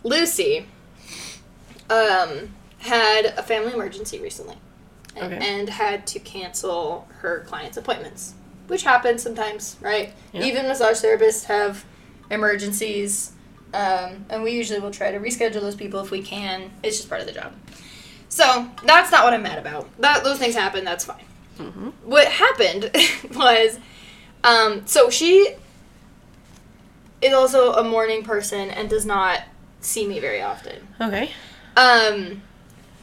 [0.04, 0.66] Lucy
[1.90, 4.56] um, had a family emergency recently
[5.16, 5.46] and, Okay.
[5.58, 8.34] and had to cancel her clients' appointments,
[8.66, 10.12] which happens sometimes, right?
[10.32, 10.42] Yeah.
[10.44, 11.84] Even massage therapists have
[12.30, 13.32] emergencies,
[13.74, 16.70] um, and we usually will try to reschedule those people if we can.
[16.82, 17.52] It's just part of the job.
[18.28, 19.88] So, that's not what I'm mad about.
[20.00, 21.24] That Those things happen, that's fine.
[21.58, 22.90] Hmm What happened
[23.34, 23.78] was,
[24.44, 25.54] um, so she
[27.20, 29.42] is also a morning person and does not
[29.80, 30.86] see me very often.
[31.00, 31.30] Okay.
[31.76, 32.42] Um,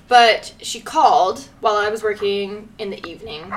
[0.07, 3.53] but she called while I was working in the evening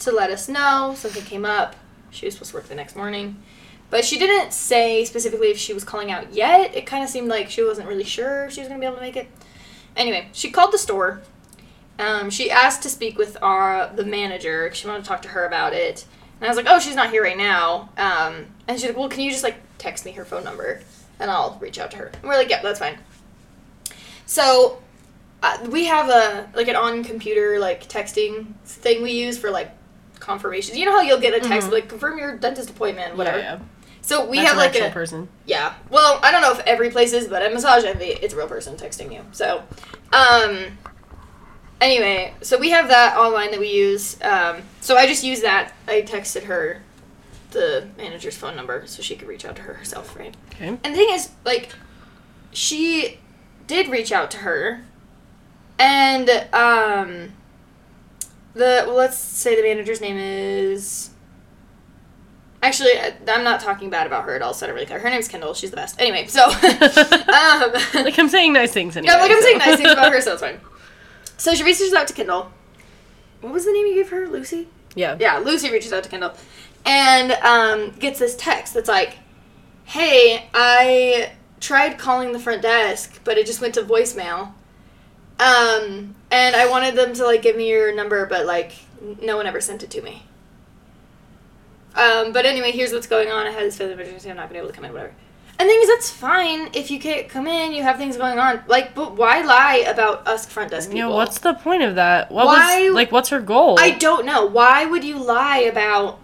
[0.00, 1.76] to let us know something came up.
[2.10, 3.42] She was supposed to work the next morning.
[3.90, 6.74] But she didn't say specifically if she was calling out yet.
[6.74, 8.86] It kind of seemed like she wasn't really sure if she was going to be
[8.86, 9.28] able to make it.
[9.96, 11.22] Anyway, she called the store.
[11.98, 14.70] Um, she asked to speak with our the manager.
[14.74, 16.06] She wanted to talk to her about it.
[16.40, 17.90] And I was like, oh, she's not here right now.
[17.96, 20.80] Um, and she's like, well, can you just like text me her phone number
[21.20, 22.06] and I'll reach out to her.
[22.06, 22.98] And we're like, yeah, that's fine.
[24.26, 24.82] So
[25.42, 29.70] uh, we have a like an on computer like texting thing we use for like
[30.18, 30.76] confirmations.
[30.78, 31.72] You know how you'll get a text Mhm.
[31.72, 33.38] like confirm your dentist appointment, whatever.
[33.38, 33.58] Yeah, yeah.
[34.00, 35.28] So we That's have like a person.
[35.46, 35.74] yeah.
[35.90, 38.46] Well, I don't know if every place is, but at Massage Envy, it's a real
[38.48, 39.22] person texting you.
[39.32, 39.62] So,
[40.12, 40.76] um,
[41.80, 44.20] anyway, so we have that online that we use.
[44.22, 45.72] Um, so I just used that.
[45.86, 46.82] I texted her
[47.50, 50.34] the manager's phone number so she could reach out to her herself, right?
[50.52, 50.68] Okay.
[50.68, 51.70] And the thing is, like,
[52.52, 53.18] she
[53.66, 54.82] did reach out to her,
[55.78, 57.32] and um,
[58.54, 61.10] the well, let's say the manager's name is.
[62.62, 62.92] Actually,
[63.28, 64.98] I'm not talking bad about her at all, so I don't really care.
[64.98, 65.52] Her name's Kendall.
[65.52, 66.00] She's the best.
[66.00, 66.44] Anyway, so.
[66.44, 67.72] um,
[68.04, 69.12] Like I'm saying nice things anyway.
[69.12, 69.44] yeah, like I'm so.
[69.44, 70.58] saying nice things about her, so it's fine.
[71.36, 72.50] So she reaches out to Kendall.
[73.40, 74.26] What was the name you gave her?
[74.28, 74.68] Lucy?
[74.94, 75.16] Yeah.
[75.18, 76.32] Yeah, Lucy reaches out to Kendall
[76.84, 79.18] and um, gets this text that's like,
[79.84, 81.32] "Hey, I
[81.64, 84.52] tried calling the front desk, but it just went to voicemail.
[85.40, 88.72] Um, and I wanted them to like give me your number, but like
[89.20, 90.24] no one ever sent it to me.
[91.94, 93.46] Um, but anyway, here's what's going on.
[93.46, 94.30] I had this family emergency.
[94.30, 94.92] I'm not gonna be able to come in.
[94.92, 95.14] Whatever.
[95.56, 97.72] And thing is, that's fine if you can't come in.
[97.72, 98.64] You have things going on.
[98.66, 101.10] Like, but why lie about us front desk people?
[101.10, 102.30] Yeah, what's the point of that?
[102.32, 103.78] What Why- was like what's her goal?
[103.78, 104.46] I don't know.
[104.46, 106.18] Why would you lie about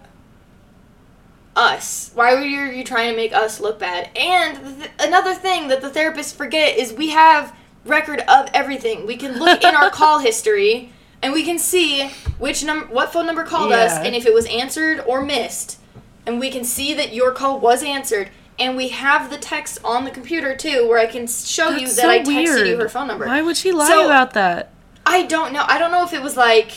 [1.55, 2.11] us?
[2.13, 4.09] Why were you, you trying to make us look bad?
[4.17, 9.07] And th- another thing that the therapists forget is we have record of everything.
[9.07, 10.91] We can look in our call history
[11.21, 14.45] and we can see which number, what phone number called us, and if it was
[14.47, 15.77] answered or missed.
[16.25, 18.29] And we can see that your call was answered.
[18.59, 21.95] And we have the text on the computer too, where I can show you that
[21.95, 23.25] so I texted you her phone number.
[23.25, 24.71] Why would she lie So- about that?
[25.05, 25.63] I don't know.
[25.67, 26.71] I don't know if it was like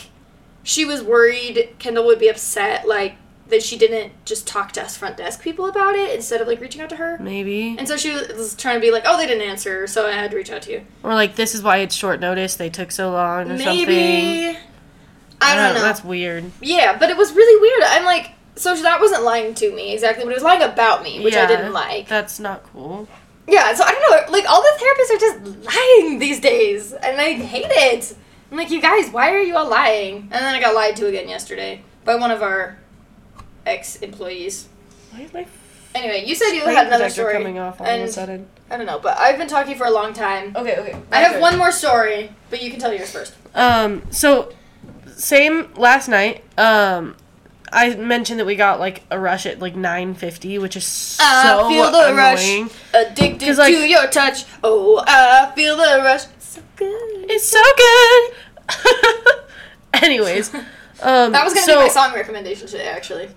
[0.63, 3.17] she was worried Kendall would be upset, like
[3.49, 6.59] that she didn't just talk to us front desk people about it instead of like
[6.59, 7.19] reaching out to her.
[7.21, 7.77] Maybe.
[7.79, 10.31] And so she was trying to be like, "Oh, they didn't answer, so I had
[10.31, 12.57] to reach out to you." Or like this is why it's short notice.
[12.57, 13.87] They took so long or something.
[13.87, 14.59] Maybe
[15.43, 15.83] I don't know.
[15.83, 16.51] That's weird.
[16.63, 17.83] yeah, but it was really weird.
[17.93, 21.23] I'm like, so that wasn't lying to me exactly, but it was lying about me,
[21.23, 22.09] which I didn't like.
[22.09, 23.09] That's not cool.
[23.47, 24.33] Yeah, so I don't know.
[24.33, 28.17] Like all the therapists are just lying these days, and I hate it.
[28.51, 30.17] I'm like, you guys, why are you all lying?
[30.17, 32.79] And then I got lied to again yesterday by one of our
[33.67, 34.69] ex-employees.
[35.11, 35.47] Why is my
[35.95, 38.49] Anyway, you said you had another story, coming off all of a sudden?
[38.69, 40.57] I don't know, but I've been talking for a long time.
[40.57, 40.97] Okay, okay.
[41.13, 43.35] I have one more story, but you can tell yours first.
[43.55, 44.53] Um, so
[45.07, 46.43] same last night.
[46.59, 47.17] Um,
[47.73, 51.25] I mentioned that we got like a rush at like nine fifty, which is so
[51.25, 52.17] I feel the annoying.
[52.17, 54.45] rush, addicted 'Cause, like- to your touch.
[54.63, 56.23] Oh, I feel the rush.
[56.39, 57.31] So good.
[57.31, 59.45] It's so good.
[60.03, 60.53] Anyways,
[61.03, 63.29] um, That was gonna so, be my song recommendation today, actually.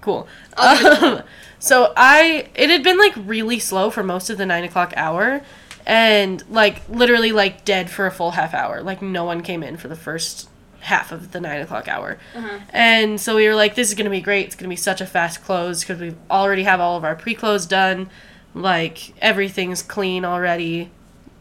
[0.00, 0.28] Cool.
[0.56, 1.02] I'll do it.
[1.02, 1.22] Um,
[1.58, 5.42] so I it had been like really slow for most of the nine o'clock hour,
[5.86, 8.82] and like literally like dead for a full half hour.
[8.82, 10.48] Like no one came in for the first
[10.84, 12.58] half of the nine o'clock hour, Uh-huh.
[12.70, 14.46] and so we were like, this is gonna be great.
[14.46, 17.66] It's gonna be such a fast close because we already have all of our pre-close
[17.66, 18.08] done.
[18.54, 20.90] Like everything's clean already.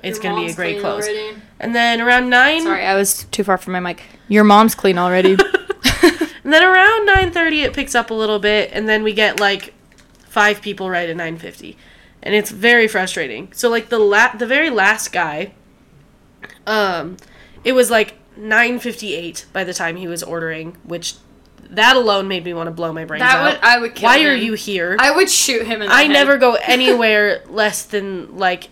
[0.04, 1.04] It's gonna be a great clean close.
[1.08, 1.38] already.
[1.60, 2.62] And then around nine.
[2.64, 4.02] Sorry, I was too far from my mic.
[4.28, 5.38] Your mom's clean already.
[6.46, 9.74] And then around 9:30 it picks up a little bit and then we get like
[10.28, 11.78] five people right at 9:50.
[12.22, 13.48] And it's very frustrating.
[13.54, 15.54] So like the la- the very last guy
[16.68, 17.16] um
[17.64, 21.16] it was like 9:58 by the time he was ordering, which
[21.70, 23.44] that alone made me want to blow my brains That out.
[23.54, 24.96] would- I would kill Why are you here?
[25.00, 26.12] I would shoot him in the I head.
[26.12, 28.70] never go anywhere less than like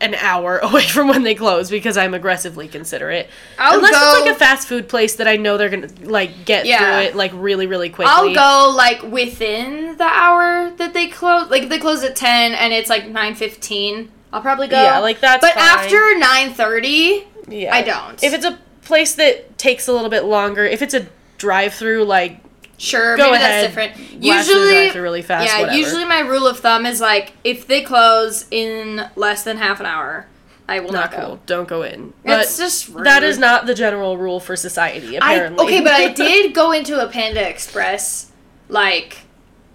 [0.00, 3.28] an hour away from when they close because I'm aggressively considerate.
[3.58, 6.44] I'll Unless go- it's like a fast food place that I know they're gonna like
[6.44, 6.78] get Yeah.
[6.78, 8.12] through it like really really quickly.
[8.12, 11.50] I'll go like within the hour that they close.
[11.50, 14.80] Like if they close at ten and it's like nine fifteen, I'll probably go.
[14.82, 15.62] Yeah, like, that's But fine.
[15.64, 17.74] after nine thirty, Yeah.
[17.74, 18.22] I don't.
[18.22, 18.58] If it's a
[18.88, 21.06] place that takes a little bit longer, if it's a
[21.38, 22.40] drive-through like
[22.78, 24.20] sure, Go maybe ahead, that's different.
[24.20, 25.60] blast through the Usually, really fast, yeah.
[25.60, 25.78] whatever.
[25.78, 29.86] Usually, my rule of thumb is like if they close in less than half an
[29.86, 30.26] hour,
[30.68, 31.36] I will not not, cool.
[31.36, 31.40] go.
[31.46, 32.12] Don't go in.
[32.24, 33.06] But It's just rude.
[33.06, 35.18] that is not the general rule for society.
[35.18, 35.64] I Apparently.
[35.64, 38.32] okay, but I did go into a Panda Express
[38.68, 39.18] like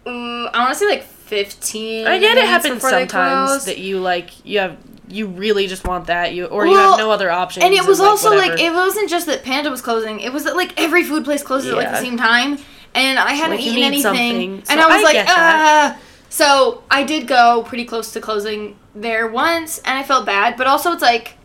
[0.05, 2.05] mm, I want to say like fifteen.
[2.07, 4.77] I get it happens sometimes that you like you have
[5.07, 7.61] you really just want that you or you have no other option.
[7.63, 10.43] And it was like, also like it wasn't just that Panda was closing; it was
[10.45, 12.57] that like every food place closes at like the same time,
[12.95, 14.63] and I hadn't Like, eaten anything, something.
[14.69, 15.99] and I was I like, ah.
[16.29, 20.65] So I did go pretty close to closing there once, and I felt bad, but
[20.67, 21.35] also it's like,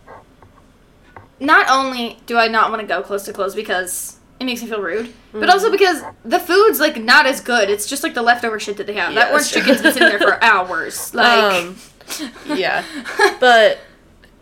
[1.40, 4.68] not only do I not want to go close to close because it makes me
[4.68, 5.50] feel rude, but Mm-hmm.
[5.50, 7.68] also because the food's like not as good.
[7.70, 9.12] It's just like the leftover shit that they have.
[9.12, 9.60] Yeah, that orange true.
[9.62, 11.12] chicken's been sitting there for hours.
[11.14, 11.76] Like, um,
[12.46, 12.84] yeah,
[13.40, 13.78] but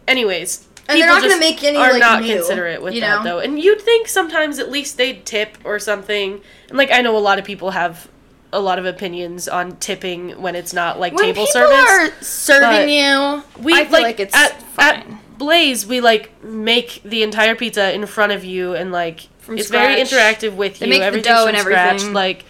[0.07, 0.67] anyways.
[0.89, 3.41] And they're not gonna make any, are like, not new, considerate with you that though,
[3.41, 6.41] and you'd think sometimes at least they'd tip or something.
[6.69, 8.09] And like I know a lot of people have
[8.53, 11.91] a lot of opinions on tipping when it's not like when table people service.
[11.91, 15.01] are serving you, we I feel like, like, it's at, fine.
[15.01, 19.59] at Blaze we like make the entire pizza in front of you and like From
[19.59, 22.15] it's very interactive with They you make the dough and scratch everything.
[22.15, 22.45] like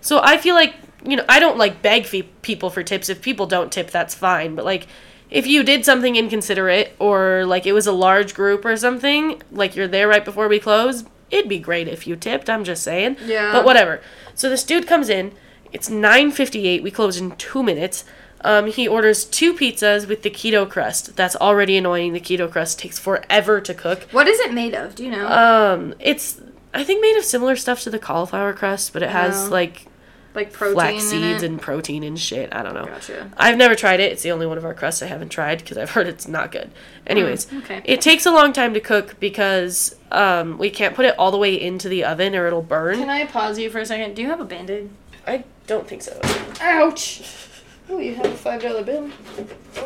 [0.00, 3.08] so I feel like you know I don't like beg fe- people for tips.
[3.08, 4.54] If people don't tip that's fine.
[4.54, 4.86] But like
[5.30, 9.74] if you did something inconsiderate or like it was a large group or something like
[9.74, 13.16] you're there right before we close it'd be great if you tipped I'm just saying.
[13.24, 13.52] Yeah.
[13.52, 14.02] but whatever.
[14.34, 15.32] So this dude comes in
[15.72, 18.04] it's 9.58 we close in two minutes.
[18.44, 21.14] Um, he orders two pizzas with the keto crust.
[21.16, 22.12] That's already annoying.
[22.12, 24.02] The keto crust takes forever to cook.
[24.10, 24.96] What is it made of?
[24.96, 25.26] Do you know?
[25.28, 26.40] um, it's
[26.74, 29.86] i think made of similar stuff to the cauliflower crust but it has like
[30.34, 33.30] like protein flax seeds and protein and shit i don't know Gotcha.
[33.36, 34.12] I've never tried it.
[34.12, 36.52] It's the only one of our crusts I haven't tried because I've heard it's not
[36.52, 36.70] good.
[37.06, 37.82] Anyways, Hmm, okay.
[37.84, 41.38] it takes a long time to cook because um, we can't put it all the
[41.38, 42.96] way into the oven or it'll burn.
[42.98, 44.14] Can I pause you for a second?
[44.14, 44.90] Do you have a band-aid?
[45.26, 46.18] I don't think so.
[46.60, 47.22] Ouch!
[47.90, 49.10] Oh, you have a five dollar bill.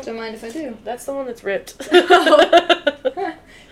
[0.03, 0.77] Don't mind if I do.
[0.85, 1.89] That's the one that's ripped.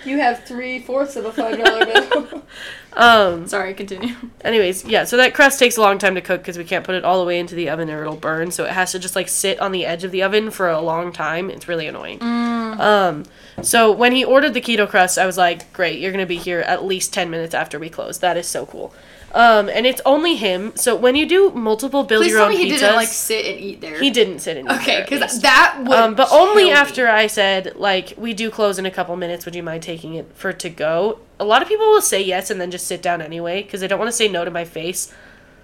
[0.05, 2.43] You have three fourths of a five dollar bill.
[2.93, 3.47] um.
[3.47, 4.15] Sorry, continue.
[4.41, 5.03] Anyways, yeah.
[5.03, 7.19] So that crust takes a long time to cook because we can't put it all
[7.19, 8.51] the way into the oven or it'll burn.
[8.51, 10.79] So it has to just like sit on the edge of the oven for a
[10.79, 11.49] long time.
[11.49, 12.21] It's really annoying.
[12.21, 13.23] Um.
[13.61, 16.59] So when he ordered the keto crust, I was like, "Great, you're gonna be here
[16.61, 18.19] at least ten minutes after we close.
[18.19, 18.93] That is so cool."
[19.35, 19.69] Um.
[19.69, 20.71] And it's only him.
[20.75, 23.07] So when you do multiple build Please your tell own me he pizzas, didn't like
[23.09, 23.99] sit and eat there.
[23.99, 24.71] he didn't sit in.
[24.71, 25.97] Okay, because that would.
[25.97, 26.71] Um, but only kill me.
[26.71, 29.43] after I said like we do close in a couple minutes.
[29.45, 31.19] Would you mind taking it for to go?
[31.39, 33.87] A lot of people will say yes and then just sit down anyway because they
[33.89, 35.13] don't want to say no to my face.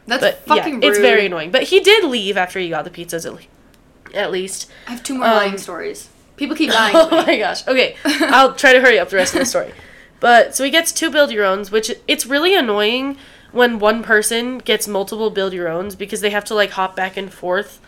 [0.05, 1.51] That's But fucking yeah, it's very annoying.
[1.51, 4.69] But he did leave after he got the pizzas at, le- at least.
[4.87, 6.09] I have two more Um, lying stories.
[6.35, 6.95] People keep lying.
[6.95, 7.17] Oh me.
[7.25, 7.65] my gosh.
[7.67, 9.71] Okay, I'll try to hurry up the rest of the story.
[10.19, 13.17] But so he gets two build your owns, which it's really annoying
[13.51, 17.17] when one person gets multiple build your owns because they have to like hop back
[17.17, 17.79] and forth,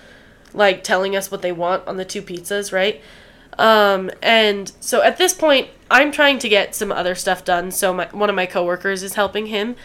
[0.53, 3.01] like telling us what they want on the two pizzas, right?
[3.57, 7.71] Um, and so at this point, I'm trying to get some other stuff done.
[7.71, 9.75] So my one of my coworkers is helping him.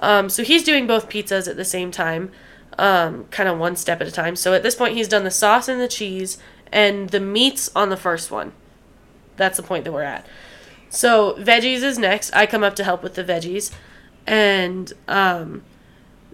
[0.00, 2.30] Um, so he's doing both pizzas at the same time,
[2.78, 4.36] um, kind of one step at a time.
[4.36, 6.38] So at this point, he's done the sauce and the cheese
[6.72, 8.52] and the meats on the first one.
[9.36, 10.26] That's the point that we're at.
[10.88, 12.34] So veggies is next.
[12.34, 13.72] I come up to help with the veggies,
[14.28, 15.62] and um,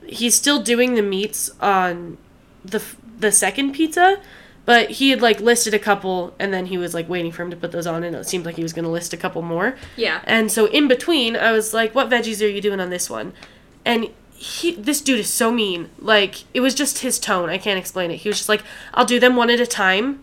[0.05, 2.19] he's still doing the meats on
[2.65, 2.83] the
[3.19, 4.21] the second pizza,
[4.67, 7.51] but he had like listed a couple, and then he was like waiting for him
[7.51, 9.77] to put those on, and it seemed like he was gonna list a couple more.
[9.97, 10.21] Yeah.
[10.25, 13.33] And so in between, I was like, "What veggies are you doing on this one?"
[13.85, 15.91] And he, this dude is so mean.
[15.99, 17.49] Like it was just his tone.
[17.49, 18.17] I can't explain it.
[18.17, 20.21] He was just like, "I'll do them one at a time."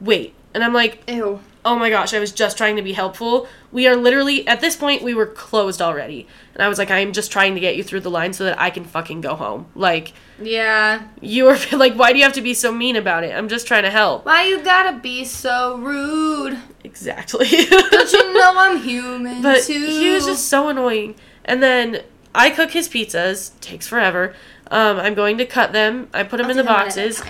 [0.00, 1.40] Wait, and I'm like, Ew.
[1.64, 3.46] oh my gosh, I was just trying to be helpful.
[3.72, 6.26] We are literally, at this point, we were closed already.
[6.54, 8.58] And I was like, I'm just trying to get you through the line so that
[8.60, 9.66] I can fucking go home.
[9.76, 11.02] Like, Yeah.
[11.20, 13.32] you are, like, why do you have to be so mean about it?
[13.34, 14.26] I'm just trying to help.
[14.26, 16.58] Why you gotta be so rude?
[16.82, 17.46] Exactly.
[17.48, 19.86] Don't you know I'm human but too?
[19.86, 21.14] he was just so annoying.
[21.44, 22.02] And then
[22.34, 24.34] I cook his pizzas, takes forever.
[24.70, 26.08] Um, I'm going to cut them.
[26.14, 27.22] I put them I'll in the do them one at a boxes.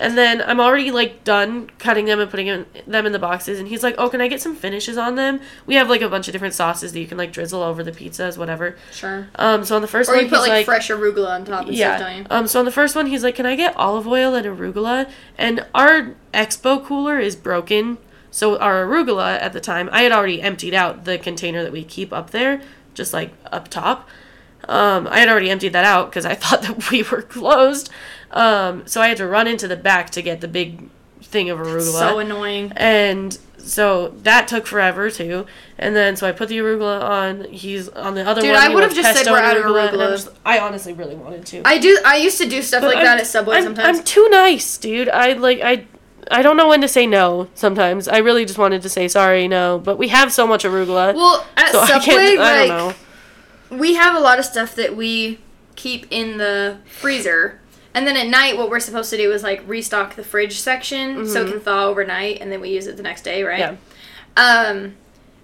[0.00, 3.58] And then I'm already like done cutting them and putting in, them in the boxes.
[3.58, 5.40] And he's like, "Oh, can I get some finishes on them?
[5.66, 7.90] We have like a bunch of different sauces that you can like drizzle over the
[7.90, 9.28] pizzas, whatever." Sure.
[9.34, 11.66] Um, so on the first Or one, you put like, like, fresh arugula on top
[11.66, 12.26] and stuff, don't "Yeah." you?
[12.30, 15.10] Um, so on the first one, he's like, "Can I get olive oil and arugula?"
[15.36, 17.98] And our expo cooler is broken,
[18.30, 21.84] So our arugula at the time, I had already emptied out the container that we
[21.84, 22.60] keep up there,
[22.92, 24.08] just like up top.
[24.68, 27.90] Um, I had already emptied that out because I thought that we were closed.
[28.30, 30.88] Um, so I had to run into the back to get the big
[31.22, 31.98] thing of arugula.
[31.98, 32.72] So annoying.
[32.76, 35.46] And so that took forever too.
[35.78, 37.44] And then so I put the arugula on.
[37.44, 38.60] He's on the other Dude, one.
[38.62, 40.10] Dude, I would've just said we're out of arugula, arugula.
[40.10, 41.62] just- I honestly really wanted to.
[41.64, 41.98] I do.
[42.04, 43.98] I used to do stuff like I'm- that at Subway I'm, sometimes.
[43.98, 45.08] I'm too nice, dude.
[45.08, 45.86] I like I.
[46.30, 48.08] I don't know when to say no sometimes.
[48.08, 49.78] I really just wanted to say sorry, no.
[49.78, 51.14] But we have so much arugula.
[51.14, 52.40] well, at so I Subway, can't.
[52.40, 52.94] I don't know.
[53.70, 55.38] We have a lot of stuff that we
[55.76, 57.60] keep in the freezer.
[57.94, 61.28] And then at night, what we're supposed to do is like restock the fridge section
[61.28, 63.62] so it can thaw overnight, and then we use it the next day, right?
[63.62, 63.76] Mm-hmm.
[64.36, 64.68] Yeah.
[64.68, 64.96] Um,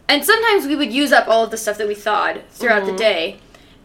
[0.09, 2.97] and sometimes we would use up all of the stuff that we thawed throughout the
[2.97, 3.39] day.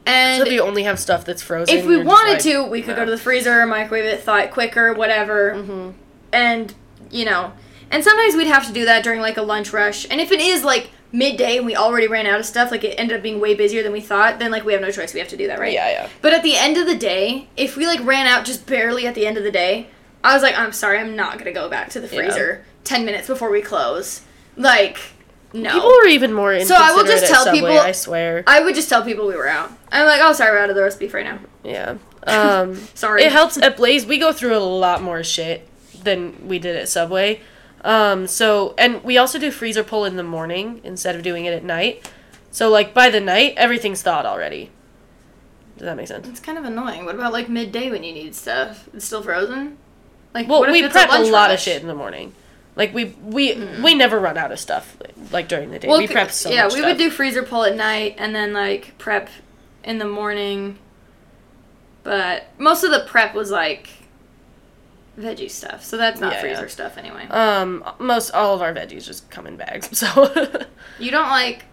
[0.07, 1.75] And So you only have stuff that's frozen.
[1.75, 2.97] if we wanted like, to, we could no.
[2.97, 5.53] go to the freezer, microwave it, thaw it quicker, whatever.
[5.55, 5.91] Mm-hmm.
[6.33, 6.73] And
[7.11, 7.53] you know,
[7.91, 10.07] and sometimes we'd have to do that during like a lunch rush.
[10.09, 12.95] And if it is like midday and we already ran out of stuff, like it
[12.99, 15.13] ended up being way busier than we thought, then like we have no choice.
[15.13, 15.73] We have to do that, right?
[15.73, 16.09] Yeah, yeah.
[16.21, 19.15] But at the end of the day, if we like ran out just barely at
[19.15, 19.87] the end of the day,
[20.23, 22.21] I was like, I'm sorry, I'm not gonna go back to the Yeah.
[22.21, 24.21] freezer ten minutes before we close.
[24.57, 24.97] Like,
[25.53, 25.71] no.
[25.73, 28.43] People were even more So I will just tell Subway, people- I swear.
[28.47, 29.71] I would just tell people we were out.
[29.91, 31.39] I'm like, oh, sorry, we're out of the roast beef right now.
[31.63, 31.95] Yeah.
[32.27, 33.21] Um, Sorry.
[33.23, 34.03] It helps at Blaze.
[34.07, 35.67] We go through a lot more shit
[36.03, 37.39] than we did at Subway.
[37.85, 41.53] Um, so, and we also do freezer pull in the morning instead of doing it
[41.53, 42.11] at night.
[42.49, 44.71] So, like, by the night, everything's thawed already.
[45.77, 46.27] Does that make sense?
[46.27, 47.05] It's kind of annoying.
[47.05, 48.89] What about like midday when you need stuff?
[48.93, 49.77] It's still frozen.
[50.33, 52.33] Like, Well, we prep a, lunch lot of shit in the morning.
[52.75, 54.97] Like, we we we never run out of stuff,
[55.31, 55.87] like, during the day.
[55.87, 56.85] Well, we prep so yeah, we stuff.
[56.85, 59.29] would do freezer pull at night and then like prep
[59.83, 60.79] in the morning.
[62.03, 63.89] But most of the prep was like
[65.19, 66.67] veggie stuff, so that's not Yeah, freezer yeah.
[66.67, 67.25] stuff anyway.
[67.29, 69.89] Um, most all of our veggies just come in bags.
[69.93, 70.07] So,
[70.99, 71.65] you don't like?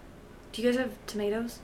[0.52, 1.58] Do you guys have tomatoes?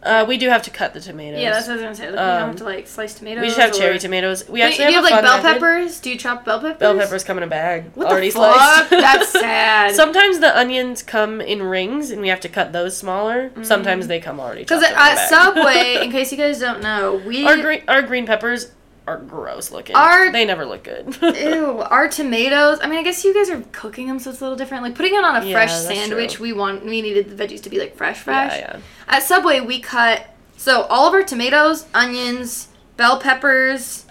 [0.00, 1.40] uh, we do have to cut the tomatoes.
[1.42, 2.04] Yeah, that's what I was gonna say.
[2.10, 3.42] Like, you Um, don't have to like slice tomatoes.
[3.42, 4.48] we just have or- cherry tomatoes.
[4.48, 5.52] We Wait, actually do you have, have a like bell method.
[5.60, 6.00] peppers?
[6.00, 6.78] Do you chop bell peppers?
[6.78, 8.86] Bell peppers come in a bag, What already the fuck?
[8.86, 8.90] sliced.
[8.90, 9.94] That's sad.
[9.96, 13.50] Sometimes the onions come in rings, and we have to cut those smaller.
[13.62, 14.60] Sometimes they come already.
[14.62, 14.86] Because Mm.
[14.86, 15.28] at, in a bag.
[15.28, 18.70] Subway, in case you guys don't know, we our green our green peppers
[19.08, 19.96] are gross looking.
[19.96, 21.16] Our- they never look good.
[21.22, 22.78] Ew, our tomatoes.
[22.82, 24.82] I mean, I guess you guys are cooking them, so it's a little different.
[24.84, 26.42] Like putting it on a Yeah, fresh sandwich, true.
[26.44, 28.52] we want we needed the veggies to be like fresh, fresh.
[28.58, 28.76] yeah.
[28.76, 28.80] yeah.
[29.08, 34.04] At Subway, we cut so all of our tomatoes, onions, bell peppers,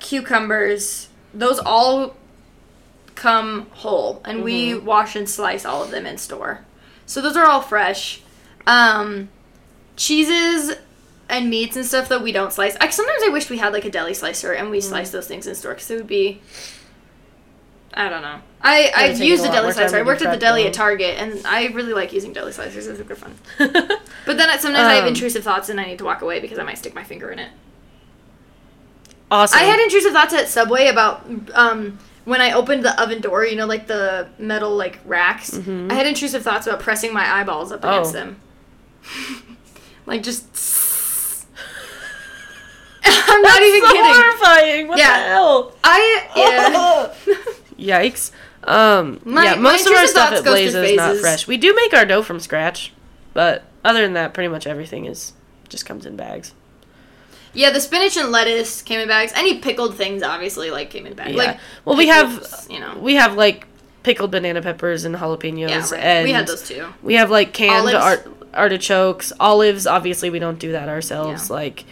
[0.00, 1.08] cucumbers.
[1.32, 2.16] Those all
[3.14, 4.86] come whole, and we Mm-hmm.
[4.86, 6.64] wash and slice all of them in store.
[7.06, 8.22] So those are all fresh.
[8.66, 9.28] Um,
[9.96, 10.76] cheeses
[11.30, 12.76] and meats and stuff that we don't slice.
[12.80, 14.88] I, sometimes I wish we had like a deli slicer and we Mm-hmm.
[14.88, 16.40] slice those things in store because it would be.
[17.92, 18.40] I don't know.
[18.62, 19.96] I I've take used a a deli slicer.
[19.98, 22.86] I worked at the deli at Target, and I really like using deli slicers.
[22.86, 23.34] It's super fun.
[24.26, 26.58] But then sometimes I have Um, intrusive thoughts and I need to walk away because
[26.58, 27.50] I might stick my finger in it.
[29.30, 29.58] awesome.
[29.58, 33.56] I had intrusive thoughts at Subway about um, when I opened the oven door, you
[33.56, 35.54] know, like the metal like racks.
[35.56, 38.28] I had intrusive thoughts about pressing my eyeballs up against Mm-hmm.
[38.28, 39.36] Oh.
[39.42, 39.56] them.
[40.06, 40.44] like just.
[43.04, 44.12] I'm not even so kidding.
[44.14, 44.88] horrifying.
[44.88, 45.18] What Yeah.
[45.22, 45.72] the hell?
[45.84, 47.12] I
[47.76, 48.00] yeah.
[48.02, 48.30] Yikes.
[48.64, 51.46] Um, My- yeah, most of our stuff thoughts at goes Blaze is not fresh.
[51.46, 52.92] We do make our dough from scratch,
[53.32, 55.32] but other than that, pretty much everything is
[55.68, 56.52] just comes in bags.
[57.52, 59.32] Yeah, the spinach and lettuce came in bags.
[59.34, 61.32] Any pickled things, obviously, like came in bags.
[61.32, 61.36] Yeah.
[61.36, 62.98] Like, well, we have you know.
[63.00, 63.66] we have like
[64.02, 65.92] pickled banana peppers and jalapenos, Yeah, right.
[66.04, 66.86] and we had those too.
[67.02, 69.86] We have like canned art- artichokes, olives.
[69.86, 71.48] Obviously, we don't do that ourselves.
[71.48, 71.56] Yeah.
[71.56, 71.86] Like With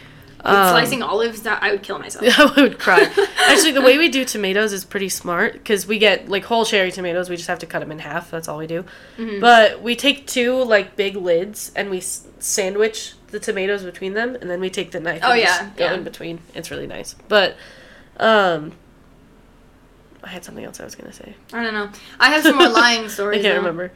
[0.45, 2.25] um, slicing olives, that I would kill myself.
[2.39, 3.01] I would cry.
[3.47, 6.93] Actually, the way we do tomatoes is pretty smart because we get like whole cherry
[6.93, 7.29] tomatoes.
[7.29, 8.31] We just have to cut them in half.
[8.31, 8.85] That's all we do.
[9.17, 9.41] Mm-hmm.
[9.41, 14.37] But we take two like big lids and we s- sandwich the tomatoes between them,
[14.37, 15.21] and then we take the knife.
[15.23, 15.95] Oh, and yeah, just go yeah.
[15.95, 16.41] in between.
[16.55, 17.15] It's really nice.
[17.29, 17.57] But
[18.19, 18.73] um,
[20.23, 21.35] I had something else I was gonna say.
[21.53, 21.91] I don't know.
[22.19, 23.41] I have some more lying stories.
[23.41, 23.69] I can't though.
[23.69, 23.93] remember.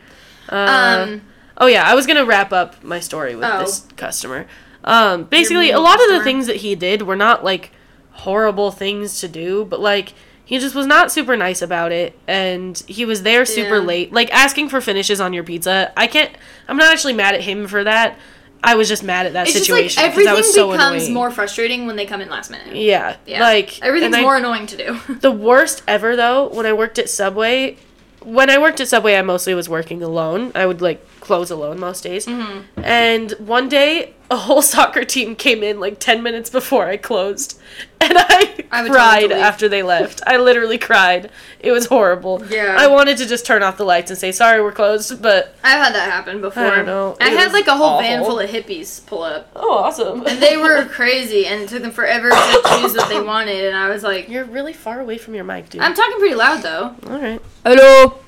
[0.49, 1.23] Uh, Um,
[1.59, 3.61] Oh yeah, I was gonna wrap up my story with Oh.
[3.61, 4.47] this customer.
[4.85, 7.71] Um, basically, a lot of the things that he did were not like
[8.11, 10.13] horrible things to do, but like
[10.45, 13.83] he just was not super nice about it, and he was there super Yeah.
[13.83, 15.93] late, like asking for finishes on your pizza.
[15.97, 16.31] I can't.
[16.69, 18.19] I'm not actually mad at him for that.
[18.65, 20.61] I was just mad at that it's just situation like 'cause that everything was so
[20.71, 20.75] annoying.
[20.75, 21.15] Everything becomes annoying.
[21.15, 22.77] more frustrating when they come in last minute.
[22.77, 23.41] Yeah, Yeah.
[23.41, 25.01] like everything's I- more annoying to do.
[25.21, 27.77] the worst ever though, when I worked at Subway,
[28.21, 30.53] when I worked at Subway, I mostly was working alone.
[30.55, 32.27] I would like close alone most days.
[32.27, 32.85] Mm-hmm.
[32.85, 37.59] And one day, a whole soccer team came in like 10 minutes before I closed.
[38.01, 40.21] And I, I cried totally after they left.
[40.27, 41.31] I literally cried.
[41.61, 42.45] It was horrible.
[42.47, 42.75] Yeah.
[42.77, 45.79] I wanted to just turn off the lights and say, sorry, we're closed, but I've
[45.79, 46.65] had that happen before.
[46.65, 47.17] I don't know.
[47.21, 49.53] I had like a whole van full of hippies pull up.
[49.55, 50.27] oh, awesome.
[50.27, 53.77] And they were crazy and it took them forever to choose what they wanted and
[53.77, 55.81] I was like You're really far away from your mic, dude.
[55.81, 56.97] I'm talking pretty loud though.
[57.07, 57.41] All right.
[57.65, 58.19] Hello.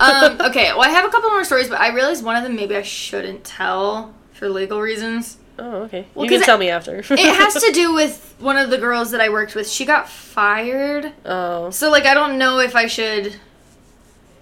[0.00, 2.56] Um, okay, well I have a couple more stories, but I realized one of them
[2.56, 5.38] maybe I shouldn't tell for legal reasons.
[5.58, 6.06] Oh, okay.
[6.14, 6.98] Well, you can tell it- me after.
[7.10, 9.68] It has to do with one of the girls that I worked with.
[9.68, 11.12] She got fired.
[11.24, 11.70] Oh.
[11.70, 13.36] So like I don't know if I should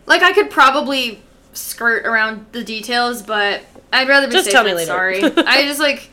[0.07, 1.23] like I could probably
[1.53, 3.63] skirt around the details, but
[3.93, 4.87] I'd rather be Just safe tell me later.
[4.87, 5.23] sorry.
[5.37, 6.11] I just like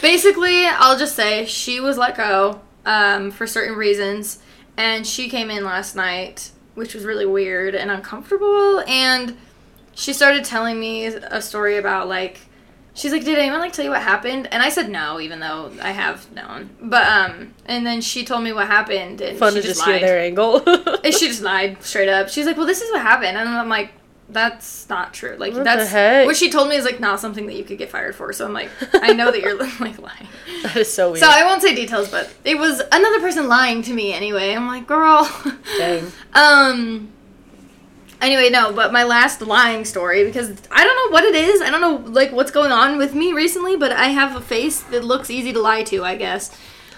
[0.00, 4.40] basically I'll just say she was let go um, for certain reasons
[4.76, 8.80] and she came in last night, which was really weird and uncomfortable.
[8.86, 9.36] And
[9.94, 12.40] she started telling me a story about like
[12.94, 14.48] she's like did anyone like tell you what happened?
[14.52, 16.70] And i said no even though i have known.
[16.80, 19.88] But um and then she told me what happened and Fun she to just, just
[19.88, 20.62] hear their angle.
[21.04, 22.28] And she just lied straight up.
[22.28, 23.90] She's like, "Well, this is what happened," and I'm like,
[24.32, 25.36] "That's not true.
[25.38, 25.92] Like, What that's
[26.26, 28.44] what she told me is like not something that you could get fired for." So
[28.44, 30.28] I'm like, I know that you're like lying.
[30.62, 31.20] that is so weird.
[31.20, 34.52] So I won't say details, but it was another person lying to me anyway.
[34.54, 35.30] I'm like, girl.
[35.78, 36.10] Dang.
[36.34, 37.10] Um.
[38.20, 41.60] Anyway, no, but my last lying story because I don't know what it is.
[41.60, 44.80] I don't know like what's going on with me recently, but I have a face
[44.84, 46.04] that looks easy to lie to.
[46.04, 46.56] I guess.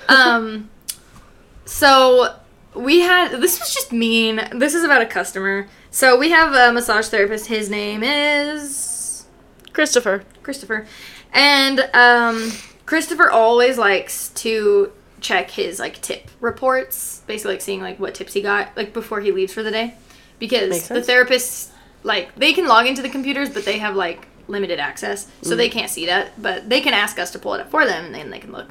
[0.08, 0.68] Um.
[1.64, 2.36] so
[2.74, 4.40] we had this was just mean.
[4.52, 5.66] This is about a customer.
[5.94, 7.46] So we have a massage therapist.
[7.46, 9.26] His name is
[9.72, 10.24] Christopher.
[10.42, 10.88] Christopher.
[11.32, 12.50] And um,
[12.84, 14.90] Christopher always likes to
[15.20, 19.20] check his like tip reports, basically like seeing like what tips he got like before
[19.20, 19.94] he leaves for the day,
[20.40, 21.70] because the therapists
[22.02, 25.58] like they can log into the computers, but they have like limited access, so Mm.
[25.58, 26.42] they can't see that.
[26.42, 28.50] But they can ask us to pull it up for them, and then they can
[28.50, 28.68] look.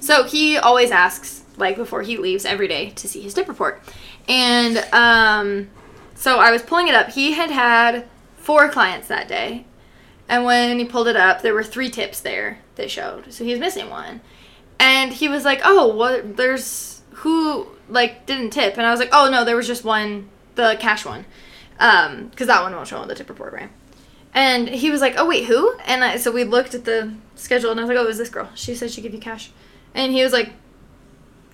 [0.00, 3.82] So he always asks like before he leaves every day to see his tip report,
[4.28, 5.70] and um,
[6.16, 7.10] so I was pulling it up.
[7.10, 8.06] He had had
[8.38, 9.66] four clients that day,
[10.28, 13.32] and when he pulled it up, there were three tips there that showed.
[13.32, 14.22] So he was missing one.
[14.78, 16.36] And he was like, "Oh, what?
[16.36, 20.28] There's who like didn't tip?" And I was like, "Oh no, there was just one,
[20.54, 21.26] the cash one,
[21.78, 23.70] um, because that one won't show on the tip report, right?"
[24.34, 27.70] And he was like, "Oh wait, who?" And I, so we looked at the schedule,
[27.70, 28.50] and I was like, "Oh, it was this girl?
[28.54, 29.50] She said she'd give you cash."
[29.94, 30.52] And he was like,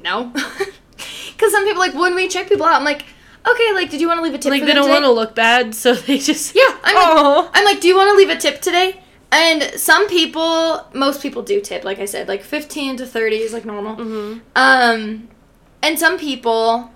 [0.01, 0.33] "No,"
[0.97, 3.05] because some people like when we check people out, I'm like,
[3.47, 5.35] "Okay, like, did you want to leave a tip?" Like they don't want to look
[5.35, 8.37] bad, so they just Yeah, I'm like, I'm like, do you want to leave a
[8.37, 9.01] tip today?
[9.31, 13.53] And some people, most people do tip, like I said, like 15 to 30 is
[13.55, 13.97] like normal.
[13.97, 14.41] Mhm.
[14.55, 15.29] Um,
[15.83, 16.91] and some people,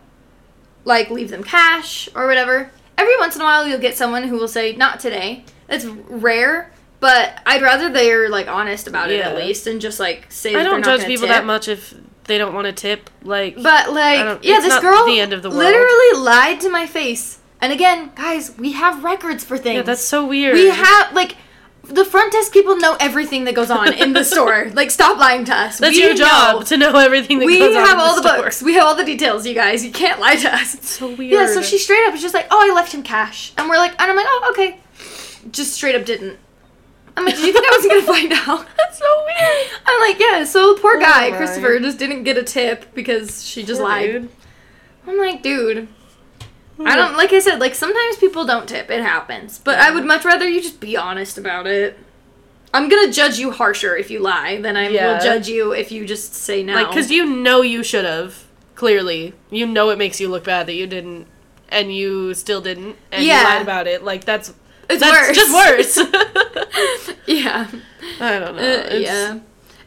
[0.84, 2.70] like, leave them cash or whatever.
[2.98, 5.44] Every once in a while, you'll get someone who will say, not today.
[5.66, 6.70] That's rare,
[7.00, 10.62] but I'd rather they're, like, honest about it at least and just, like, say I
[10.62, 11.36] don't judge people tip.
[11.36, 11.94] that much if
[12.26, 13.10] they don't want to tip.
[13.22, 15.60] Like, But like, yeah, this girl the end of the world.
[15.60, 17.38] literally lied to my face.
[17.60, 19.76] And again, guys, we have records for things.
[19.76, 20.54] yeah, that's so weird.
[20.54, 21.36] We have like
[21.84, 24.70] the front desk people know everything that goes on in the store.
[24.74, 25.78] Like, stop lying to us.
[25.78, 26.62] That's We your job know.
[26.62, 28.42] to know everything that We goes on have all the, store.
[28.42, 28.60] books.
[28.62, 29.46] We have all the details.
[29.46, 30.74] You guys, you can't lie to us.
[30.74, 31.32] It's So weird.
[31.32, 31.46] Yeah.
[31.46, 33.92] So she straight up was just like, "Oh, I left him cash," and we're like,
[34.00, 34.80] and I'm like, "Oh, okay."
[35.50, 36.38] Just straight up didn't.
[37.16, 38.66] I'm like, "Did you think I wasn't gonna find out?"
[38.98, 39.70] That's so weird.
[39.86, 41.36] I'm like, "Yeah." So the poor oh guy, Oh.
[41.36, 44.12] Christopher, just didn't get a tip because she just Poor lied.
[44.12, 44.28] dude.
[45.06, 45.88] I'm like, dude.
[46.76, 46.86] Hmm.
[46.86, 48.90] I don't like I said, like sometimes people don't tip.
[48.90, 49.58] It happens.
[49.58, 51.98] But I would much rather you just be honest about it.
[52.74, 55.12] I'm gonna judge you harsher if you lie than I Yeah.
[55.14, 56.74] will judge you if you just say no.
[56.74, 58.44] Like, because you know you should have.
[58.74, 61.26] Clearly, you know it makes you look bad that you didn't,
[61.70, 63.38] and you still didn't, and Yeah.
[63.40, 64.04] you lied about it.
[64.04, 64.52] Like that's
[64.88, 65.36] it's that's worse.
[65.36, 67.16] just worse.
[67.26, 67.68] yeah.
[68.20, 68.62] I don't know.
[68.62, 69.38] Uh, It's yeah.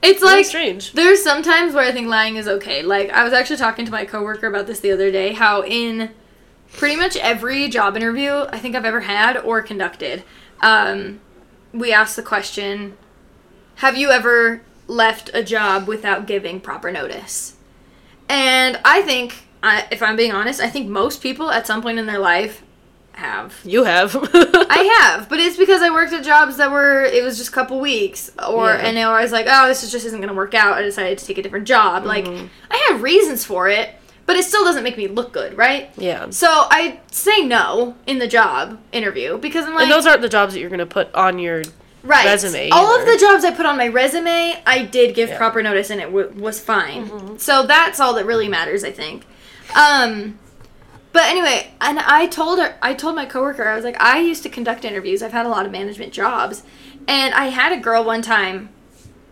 [0.02, 0.94] It's like strange.
[0.94, 2.84] there's sometimes where I think lying is okay.
[2.84, 5.34] Like I was actually talking to my coworker about this the other day.
[5.34, 6.12] How in
[6.74, 10.24] pretty much every job interview I think I've ever had or conducted,
[10.62, 11.20] um,
[11.74, 12.96] we ask the question,
[13.76, 17.56] "Have you ever left a job without giving proper notice?"
[18.30, 22.00] And I think, I, if I'm being honest, I think most people at some point
[22.00, 22.62] in their life
[23.20, 23.54] have.
[23.64, 24.16] You have.
[24.34, 27.54] I have, but it's because I worked at jobs that were it was just a
[27.54, 28.78] couple weeks, or Yeah.
[28.88, 30.78] and I was like, oh, this is just isn't gonna work out.
[30.78, 32.06] I decided to take a different job.
[32.06, 32.48] Like Mm-hmm.
[32.72, 33.96] I have reasons for it,
[34.26, 35.92] but it still doesn't make me look good, right?
[35.98, 36.30] yeah.
[36.32, 40.30] So I say no in the job interview because I'm like, And those aren't the
[40.30, 41.64] jobs that you're gonna put on your.
[42.04, 42.26] right.
[42.26, 45.38] resume All of the jobs I put on my resume, I did give Yeah.
[45.38, 47.10] proper notice, and it w- was fine.
[47.10, 47.38] Mm-hmm.
[47.38, 49.26] So that's all that really matters, I think.
[49.76, 50.40] Um,
[51.12, 54.44] but anyway, and I told her, I told my coworker, I was like, I used
[54.44, 55.22] to conduct interviews.
[55.24, 56.64] I've had a lot of management jobs,
[57.08, 58.70] and I had a girl one time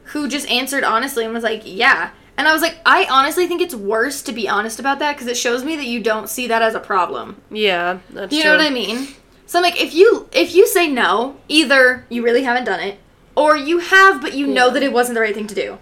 [0.06, 3.62] who just answered honestly and was like, "Yeah." And I was like, I honestly think
[3.62, 6.48] it's worse to be honest about that because it shows me that you don't see
[6.48, 7.42] that as a problem.
[7.50, 8.52] Yeah, that's Do you true.
[8.52, 9.08] know what I mean?
[9.48, 13.00] So I'm like, if you if you say no, either you really haven't done it,
[13.36, 15.78] or you have, but you know that it wasn't the right thing to do.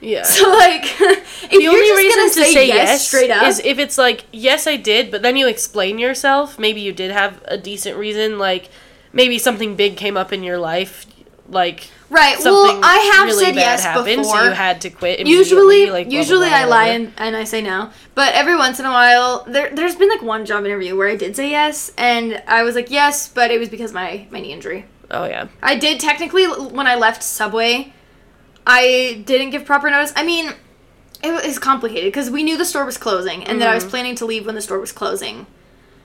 [0.00, 0.22] Yeah.
[0.22, 3.60] So like, if the you're only just reason gonna to say, yes, straight up, is
[3.64, 6.58] if it's like, yes, I did, but then you explain yourself.
[6.58, 8.68] Maybe you did have a decent reason, like
[9.12, 11.04] maybe something big came up in your life,
[11.48, 12.34] like right?
[12.36, 14.36] something Well, I have really said yes happened, before.
[14.36, 15.26] so you had to quit.
[15.26, 17.90] usually like, blah, blah, usually blah, I lie and, and I say no.
[18.14, 21.16] But every once in a while there there's been like one job interview where I
[21.16, 24.52] did say yes and I was like yes, but it was because my my knee
[24.52, 24.84] injury.
[25.10, 27.92] Oh yeah, I did technically when I left Subway,
[28.68, 30.12] I didn't give proper notice.
[30.14, 30.52] I mean,
[31.24, 33.90] it was complicated because we knew the store was closing and that I was Mm-hmm.
[33.90, 35.46] planning to leave when the store was closing.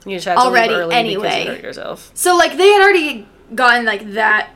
[0.06, 1.44] you just had to Already, leave early anyway.
[1.44, 2.10] you hurt yourself.
[2.14, 4.50] So like they had already gotten like that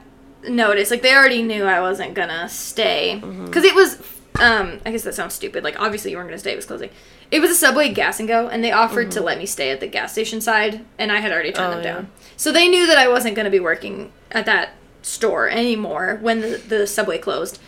[0.48, 0.90] notice.
[0.90, 3.44] Like they already knew I wasn't gonna stay Mm-hmm.
[3.46, 4.00] because it was.
[4.40, 5.64] Um, I guess that sounds stupid.
[5.64, 6.52] Like obviously you weren't gonna stay.
[6.52, 6.90] It was closing.
[7.30, 9.80] It was a Subway gas and go, and they offered to let me stay at
[9.80, 11.80] the gas station side, and I had already turned Mm-hmm.
[11.80, 12.00] Oh, them yeah.
[12.02, 12.10] down.
[12.36, 14.70] So they knew that I wasn't gonna be working at that
[15.02, 17.58] store anymore when the, the Subway closed.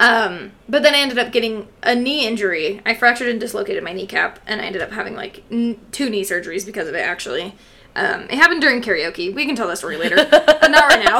[0.00, 2.80] Um, but then I ended up getting a knee injury.
[2.86, 6.22] I fractured and dislocated my kneecap, and I ended up having like n- two knee
[6.24, 7.00] surgeries because of it.
[7.00, 7.54] Actually,
[7.96, 9.34] um, it happened during karaoke.
[9.34, 11.18] We can tell that story later, but not right now.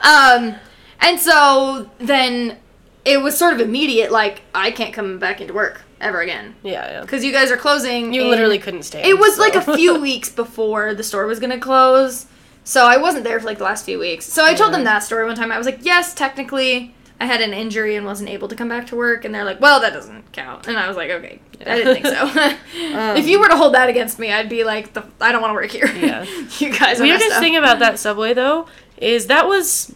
[0.40, 0.56] um,
[1.00, 2.56] and so then
[3.04, 4.10] it was sort of immediate.
[4.10, 7.00] Like I can't come back into work ever again Yeah, yeah.
[7.02, 8.12] because you guys are closing.
[8.12, 9.02] You literally couldn't stay.
[9.08, 12.26] it was like a few weeks before the store was gonna close,
[12.64, 14.24] so I wasn't there for like the last few weeks.
[14.26, 15.52] So I told them that story one time.
[15.52, 18.86] I was like, "Yes, technically, I had an injury and wasn't able to come back
[18.88, 21.76] to work," and they're like, "Well, that doesn't count." And I was like, "Okay, I
[21.76, 22.56] didn't think so."
[22.90, 25.42] Um, if you were to hold that against me, I'd be like, the, "I don't
[25.42, 26.24] want to work here." Yeah.
[26.58, 28.66] you guys are Weirdest thing about that subway though
[28.96, 29.94] is that was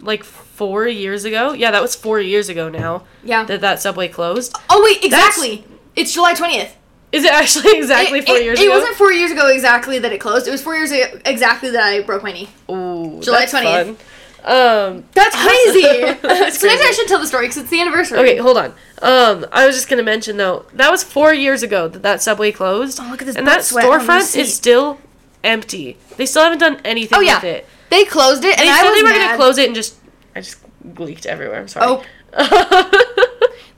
[0.00, 1.52] like four years ago.
[1.52, 3.44] Yeah, that was four years ago now yeah.
[3.44, 4.54] that that subway closed.
[4.70, 5.64] oh wait, exactly.
[5.96, 6.76] It's July twentieth.
[7.12, 8.72] Is it actually exactly four years it ago?
[8.72, 10.48] It wasn't four years ago exactly that it closed.
[10.48, 12.48] It was four years ago exactly that I broke my knee.
[12.68, 13.84] Ooh, July that's 20th.
[13.84, 13.96] fun.
[14.44, 15.82] Um, That's crazy.
[16.22, 18.18] That's so maybe I should tell the story because it's the anniversary.
[18.18, 18.74] okay, hold on.
[19.00, 22.52] Um, I was just gonna mention though that was four years ago that that subway
[22.52, 22.98] closed.
[23.00, 24.98] Oh, look at this and that sweat on the storefront is still
[25.42, 25.96] empty.
[26.16, 27.66] They still haven't done anything Oh yeah, with it.
[27.90, 29.26] they closed it, and They I said was they were mad.
[29.26, 29.96] gonna close it and just
[30.36, 30.58] I just
[30.98, 31.60] leaked everywhere.
[31.60, 32.02] I'm sorry.
[32.36, 32.90] Oh.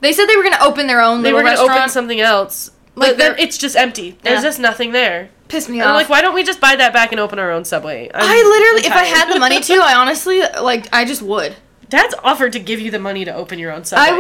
[0.01, 1.79] They said they were gonna open their own they were gonna restaurant.
[1.79, 2.71] open something else.
[2.95, 4.19] Like Like then it's just empty.
[4.23, 4.49] There's Yeah.
[4.49, 5.31] just nothing there.
[5.49, 6.03] Pissed me And I'm off.
[6.03, 8.09] like, why don't we just buy that back and open our own subway?
[8.11, 11.55] I'm- I literally, if I had the money to, I honestly like, I just would.
[11.89, 14.07] Dad's offered to give you the money to open your own subway.
[14.09, 14.19] I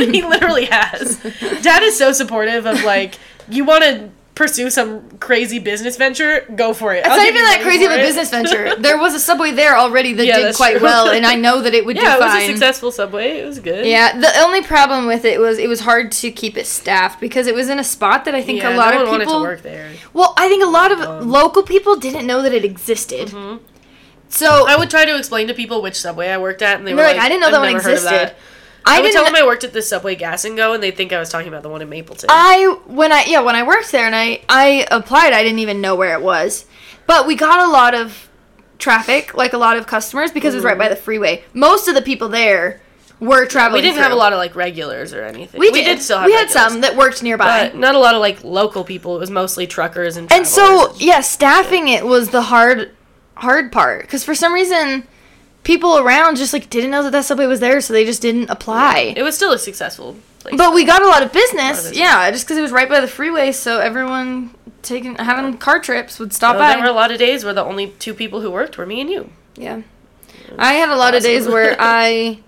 [0.00, 1.16] would- he literally has.
[1.62, 3.14] Dad is so supportive of like,
[3.48, 7.00] you want to pursue some crazy business venture, go for it.
[7.00, 8.02] It's I'll not even that crazy of a it.
[8.06, 8.76] business venture.
[8.78, 10.82] There was a subway there already that Yeah, did quite true.
[10.84, 13.38] well, and I know that it would yeah, do it was a successful subway.
[13.40, 13.84] It was good.
[13.84, 17.46] Yeah, the only problem with it was it was hard to keep it staffed because
[17.48, 19.40] it was in a spot that I think Yeah, a lot no of one people.
[19.40, 19.90] wanted to work there.
[20.14, 23.28] Well, I think a lot of Um, local people didn't know that it existed.
[23.28, 23.58] Mhm.
[24.30, 26.94] So I would try to explain to people which subway I worked at, and they
[26.94, 28.36] were like, "I didn't know "I've that one never heard of existed." that."
[28.88, 30.90] I, I, would tell them I worked at the Subway Gas and Go, and they
[30.90, 32.28] think I was talking about the one in Mapleton.
[32.30, 35.80] I when I yeah when I worked there and I I applied I didn't even
[35.80, 36.66] know where it was,
[37.06, 38.28] but we got a lot of
[38.78, 40.94] traffic like a lot of customers because it was right by mm-hmm.
[40.94, 41.44] the freeway.
[41.52, 42.80] Most of the people there
[43.20, 43.82] were traveling.
[43.82, 45.58] we didn't have a lot of like regulars or anything.
[45.58, 46.00] We did.
[46.00, 47.68] still have we had some that worked nearby.
[47.68, 49.16] but not a lot of like local people.
[49.16, 50.32] It was mostly truckers and.
[50.32, 52.92] and so yeah, staffing it was the hard
[53.34, 55.06] hard part because for some reason
[55.68, 58.48] people around just like didn't know that that subway was there, so they just didn't
[58.48, 59.12] apply.
[59.14, 60.16] it was still a successful.
[60.40, 60.56] Place.
[60.56, 61.98] But we got a lot of business, business.
[61.98, 66.18] yeah, just because it was right by the freeway, so everyone taking having car trips
[66.18, 66.68] would stop So by.
[66.72, 69.00] there were a lot of days where the only two people who worked were me
[69.02, 69.30] and you.
[69.56, 69.82] Yeah.
[70.58, 72.38] I had a lot of days where I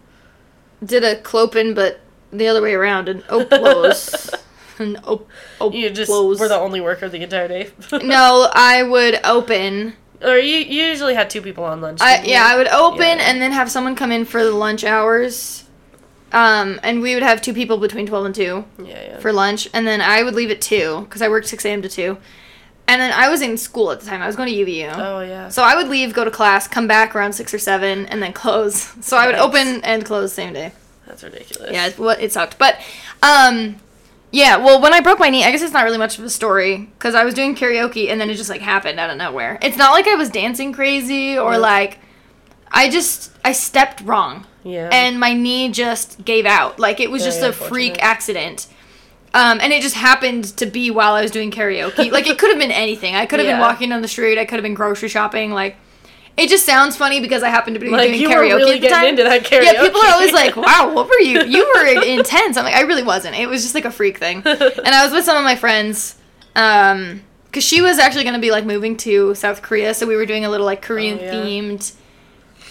[0.83, 2.01] did a clopen, but
[2.33, 4.33] the other way around, and oplos.
[4.79, 5.29] an op-
[5.75, 6.41] You just oplos.
[6.41, 7.71] were the only worker the entire day.
[8.03, 9.95] No, I would open.
[10.23, 12.01] Or you, you usually had two people on lunch.
[12.01, 13.29] I, yeah, I would open Yeah.
[13.31, 15.65] and then have someone come in for the lunch hours.
[16.33, 19.19] Um, and we would have two people between 12 and 2 Yeah, yeah.
[19.19, 19.69] for lunch.
[19.75, 21.83] And then I would leave at 2 because I worked 6 a.m.
[21.83, 22.17] to 2.
[22.87, 24.21] And then I was in school at the time.
[24.23, 24.93] I was going to UVU.
[24.97, 25.49] oh yeah.
[25.49, 28.33] So I would leave, go to class, come back around 6 or 7, and then
[28.33, 28.93] close.
[29.03, 30.73] So I would open and close same day.
[31.07, 31.73] That's ridiculous.
[31.73, 32.59] Yeah, it, it sucked.
[32.59, 32.79] But,
[33.23, 33.77] um,
[34.33, 36.31] yeah, well, when I broke my knee, I guess it's not really much of a
[36.31, 39.59] story because I was doing karaoke and then it just like happened out of nowhere.
[39.63, 41.59] It's not like I was dancing crazy or Yeah.
[41.59, 41.99] like
[42.71, 44.89] I just I stepped wrong Yeah.
[44.93, 46.79] and my knee just gave out.
[46.79, 48.69] Like it was Very just a freak accident.
[49.35, 52.11] Um, and it just happened to be while I was doing karaoke.
[52.13, 53.15] like it could have been anything.
[53.17, 54.39] I could have been walking down the street.
[54.39, 55.51] I could have been grocery shopping.
[55.51, 55.77] Like
[56.37, 58.89] it just sounds funny because I happened to be Like doing karaoke really at the
[58.89, 59.05] time.
[59.07, 59.65] into that karaoke.
[59.73, 61.43] Yeah, people are always like, "Wow, what were you?
[61.45, 63.37] You were intense." I'm like, I really wasn't.
[63.39, 64.43] It was just like a freak thing.
[64.47, 66.17] And I was with some of my friends,
[66.57, 70.27] um, because she was actually gonna be like moving to South Korea, so we were
[70.27, 71.33] doing a little like Korean Oh, yeah.
[71.35, 71.93] themed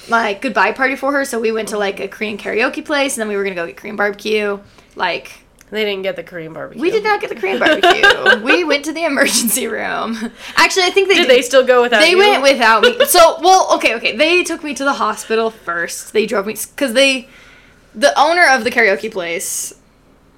[0.10, 1.24] like goodbye party for her.
[1.26, 3.68] So we went to like a Korean karaoke place, and then we were gonna go
[3.68, 4.60] get Korean barbecue.
[4.96, 6.82] Like they didn't get the Korean barbecue.
[6.82, 8.42] we did not get the Korean barbecue.
[8.44, 10.32] we went to the emergency room.
[10.56, 12.18] Actually, I think they Did they still go without they you?
[12.18, 13.06] went without me.
[13.06, 14.16] So, well, okay, okay.
[14.18, 16.14] They took me to the hospital first.
[16.14, 17.28] They drove me because they,
[17.94, 19.74] the owner of the karaoke place,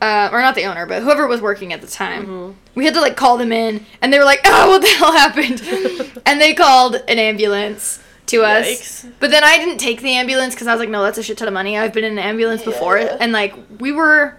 [0.01, 2.57] uh, or not the owner, but whoever was working at the time, Mm-hmm.
[2.75, 5.11] we had to like call them in, and they were like, "Oh, what the hell
[5.13, 5.61] happened?"
[6.25, 8.65] and they called an ambulance to us.
[8.65, 9.11] Yikes.
[9.19, 11.37] But then I didn't take the ambulance because I was like, "No, that's a shit
[11.37, 11.77] ton of money.
[11.77, 14.37] I've been in an ambulance before, and like we were."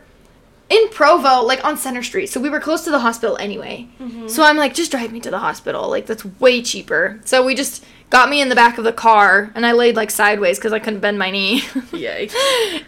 [0.73, 3.89] In Provo, like on Center Street, so we were close to the hospital anyway.
[4.01, 4.29] Mm-hmm.
[4.29, 5.91] So I'm like, just drive me to the hospital.
[5.91, 7.21] Like that's way cheaper.
[7.27, 10.11] So we just got me in the back of the car, and I laid like
[10.11, 11.61] sideways because I couldn't bend my knee.
[11.93, 12.35] Yikes.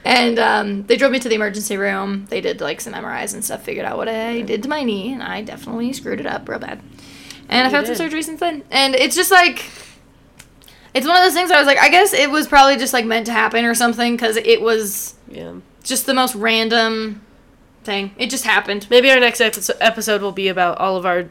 [0.05, 2.24] and um, they drove me to the emergency room.
[2.30, 5.12] They did like some MRIs and stuff, figured out what I did to my knee,
[5.12, 6.80] and I definitely screwed it up real bad.
[7.51, 8.64] And I've had some surgery since then.
[8.70, 9.62] And it's just like,
[10.95, 12.93] it's one of those things where I was like, I guess it was probably just
[12.95, 15.53] like meant to happen or something because it was Yeah.
[15.82, 17.20] just the most random
[17.85, 18.14] thing.
[18.18, 18.89] It just happened.
[18.91, 21.26] Maybe our next episode episode will be about all of our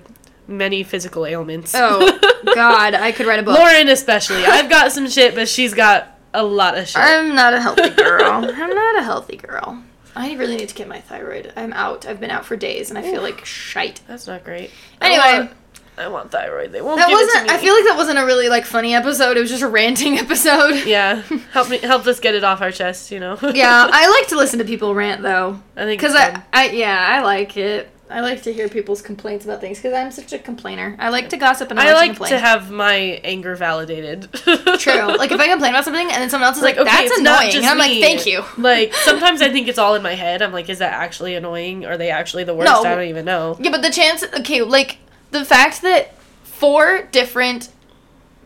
[0.48, 1.74] many physical ailments.
[1.76, 2.20] Oh,
[2.56, 3.58] God, I could write a book.
[3.58, 4.46] Lauren especially.
[4.46, 7.02] I've got some shit, but she's got a lot of shit.
[7.02, 8.24] I'm not a healthy girl.
[8.24, 9.84] I'm not a healthy girl.
[10.16, 11.52] I really need to get my thyroid.
[11.56, 12.06] I'm out.
[12.06, 14.02] I've been out for days and I feel like shite.
[14.08, 14.70] That's not great.
[15.02, 15.50] Anyway.
[15.98, 16.72] I want, thyroid.
[16.72, 17.48] They won't That wasn't.
[17.48, 17.54] me.
[17.54, 19.38] I feel like that wasn't a really like funny episode.
[19.38, 20.86] It was just a ranting episode.
[20.86, 21.16] yeah,
[21.52, 23.12] help me help us get it off our chest.
[23.12, 23.38] You know.
[23.54, 26.42] yeah, I like to listen to people rant though, I think because I.
[26.52, 27.90] I, yeah, I like it.
[28.10, 30.96] I like to hear people's complaints about things because I'm such a complainer.
[31.00, 34.32] I like to gossip and I, I like, like to to have my anger validated.
[34.34, 35.18] True.
[35.18, 37.56] Like if I complain about something and then someone else is like, okay, "That's annoying,"
[37.56, 40.44] and I'm like, "Thank you." Like sometimes I think it's all in my head.
[40.44, 41.86] I'm like, is that actually annoying?
[41.86, 42.72] Are they actually the worst?
[42.72, 42.84] No.
[42.84, 43.58] I don't even know.
[43.60, 44.98] Yeah, but the chance, okay, like
[45.34, 47.70] the fact that four different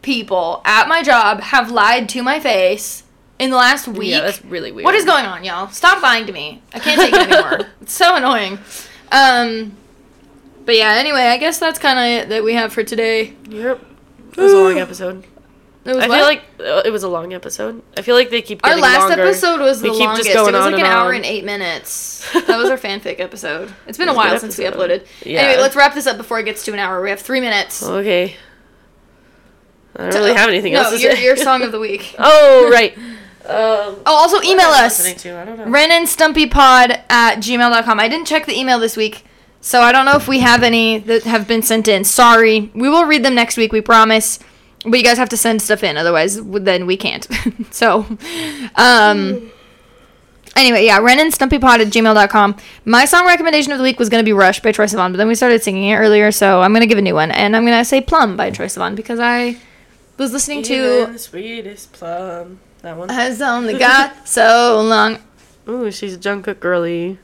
[0.01, 3.03] people at my job have lied to my face
[3.39, 4.11] in the last week.
[4.11, 4.85] Yeah, that's really weird.
[4.85, 5.67] what is going on, y'all?
[5.69, 6.61] Stop lying to me.
[6.73, 7.67] I can't take it anymore.
[7.81, 8.57] it's so annoying.
[9.11, 9.73] Um,
[10.65, 10.95] but yeah.
[10.97, 13.35] Anyway, I guess that's kind of it that we have for today.
[13.49, 13.81] Yep.
[14.31, 15.25] It was a long episode.
[15.87, 16.17] It was I what?
[16.17, 17.81] feel like uh, it was a long episode.
[17.97, 19.23] I feel like they keep our last longer.
[19.23, 20.33] episode was We the keep just longest.
[20.35, 22.29] going it was like an and hour and eight minutes.
[22.33, 23.73] that was our fanfic episode.
[23.87, 25.05] It's been a It a while since we uploaded.
[25.25, 25.41] Yeah.
[25.41, 27.01] Anyway, let's wrap this up before it gets to an hour.
[27.01, 27.81] We have three minutes.
[27.83, 28.35] Okay.
[29.95, 31.23] I don't really have anything no, else to your, say.
[31.23, 32.13] your song of the week.
[32.19, 32.95] oh right.
[32.97, 34.99] Um, Oh, also email us.
[34.99, 35.37] listening to?
[35.39, 35.65] I don't know.
[35.69, 37.99] Ren and Stumpy Pod at gmail.com.
[37.99, 39.23] I didn't check the email this week,
[39.61, 42.03] so I don't know if we have any that have been sent in.
[42.03, 42.69] Sorry.
[42.75, 44.39] We will read them next week, we promise.
[44.85, 47.27] But you guys have to send stuff in, otherwise, then we can't.
[47.71, 48.05] so,
[48.75, 49.51] um.
[50.55, 52.55] Anyway, yeah, Ren and Stumpy Pod at gmail.com.
[52.83, 55.17] My song recommendation of the week was going to be Rush by Troye Sivan, but
[55.17, 57.29] then we started singing it earlier, so I'm going to give a new one.
[57.29, 59.57] And I'm going to say Plum by Troye Sivan because I
[60.17, 62.59] was listening to Even the sweetest plum.
[62.81, 63.09] That one.
[63.09, 65.19] Has Only Got So Long.
[65.67, 67.19] Ooh, she's a Jungkook girly.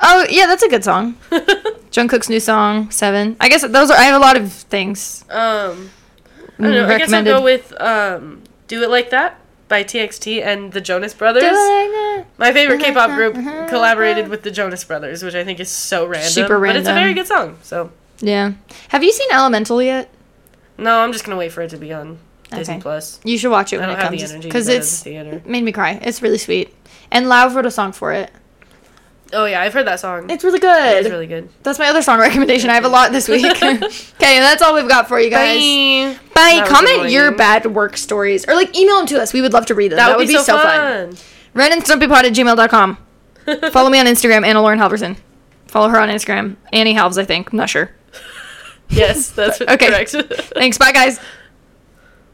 [0.00, 1.14] Oh yeah, that's a good song.
[1.90, 3.36] Jungkook's new song Seven.
[3.40, 3.96] I guess those are.
[3.96, 5.24] I have a lot of things.
[5.30, 5.90] Um,
[6.58, 6.86] I don't know.
[6.86, 9.38] I guess I'll go with um, "Do It Like That"
[9.68, 11.42] by TXT and the Jonas Brothers.
[11.42, 12.26] Like.
[12.38, 13.34] My favorite K-pop group
[13.68, 16.30] collaborated with the Jonas Brothers, which I think is so random.
[16.30, 17.58] Super random, But it's a very good song.
[17.62, 17.90] So
[18.20, 18.52] Yeah.
[18.88, 20.08] Have you seen Elemental yet?
[20.78, 22.18] no, I'm just gonna wait for it to be on
[22.52, 22.82] Disney Okay.
[22.82, 23.18] Plus.
[23.24, 25.42] You should watch it I when it comes because it's theater.
[25.44, 25.98] made me cry.
[26.02, 26.72] It's really sweet.
[27.10, 28.30] And Lauv wrote a song for it.
[29.32, 30.30] Oh yeah, I've heard that song.
[30.30, 30.96] It's really good.
[30.98, 31.48] It's really good.
[31.62, 32.70] That's my other song recommendation.
[32.70, 33.44] I have a lot this week.
[33.62, 33.80] okay,
[34.18, 35.58] that's all we've got for you guys.
[35.58, 36.18] Bye.
[36.34, 36.60] Bye.
[36.60, 39.32] That Comment your bad work stories or like email them to us.
[39.32, 39.96] We would love to read them.
[39.96, 41.16] That, would, be, so, fun.
[41.54, 42.98] Ren and Stumpypod at gmail.com.
[43.72, 45.16] Follow me on Instagram, Anna Lauren Halverson.
[45.66, 47.52] Follow her on Instagram, Annie Halves, I think.
[47.52, 47.90] I'm not sure.
[48.88, 49.88] yes, that's Okay.
[49.88, 50.10] correct.
[50.54, 50.78] Thanks.
[50.78, 51.18] Bye, guys.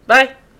[0.06, 0.36] Bye.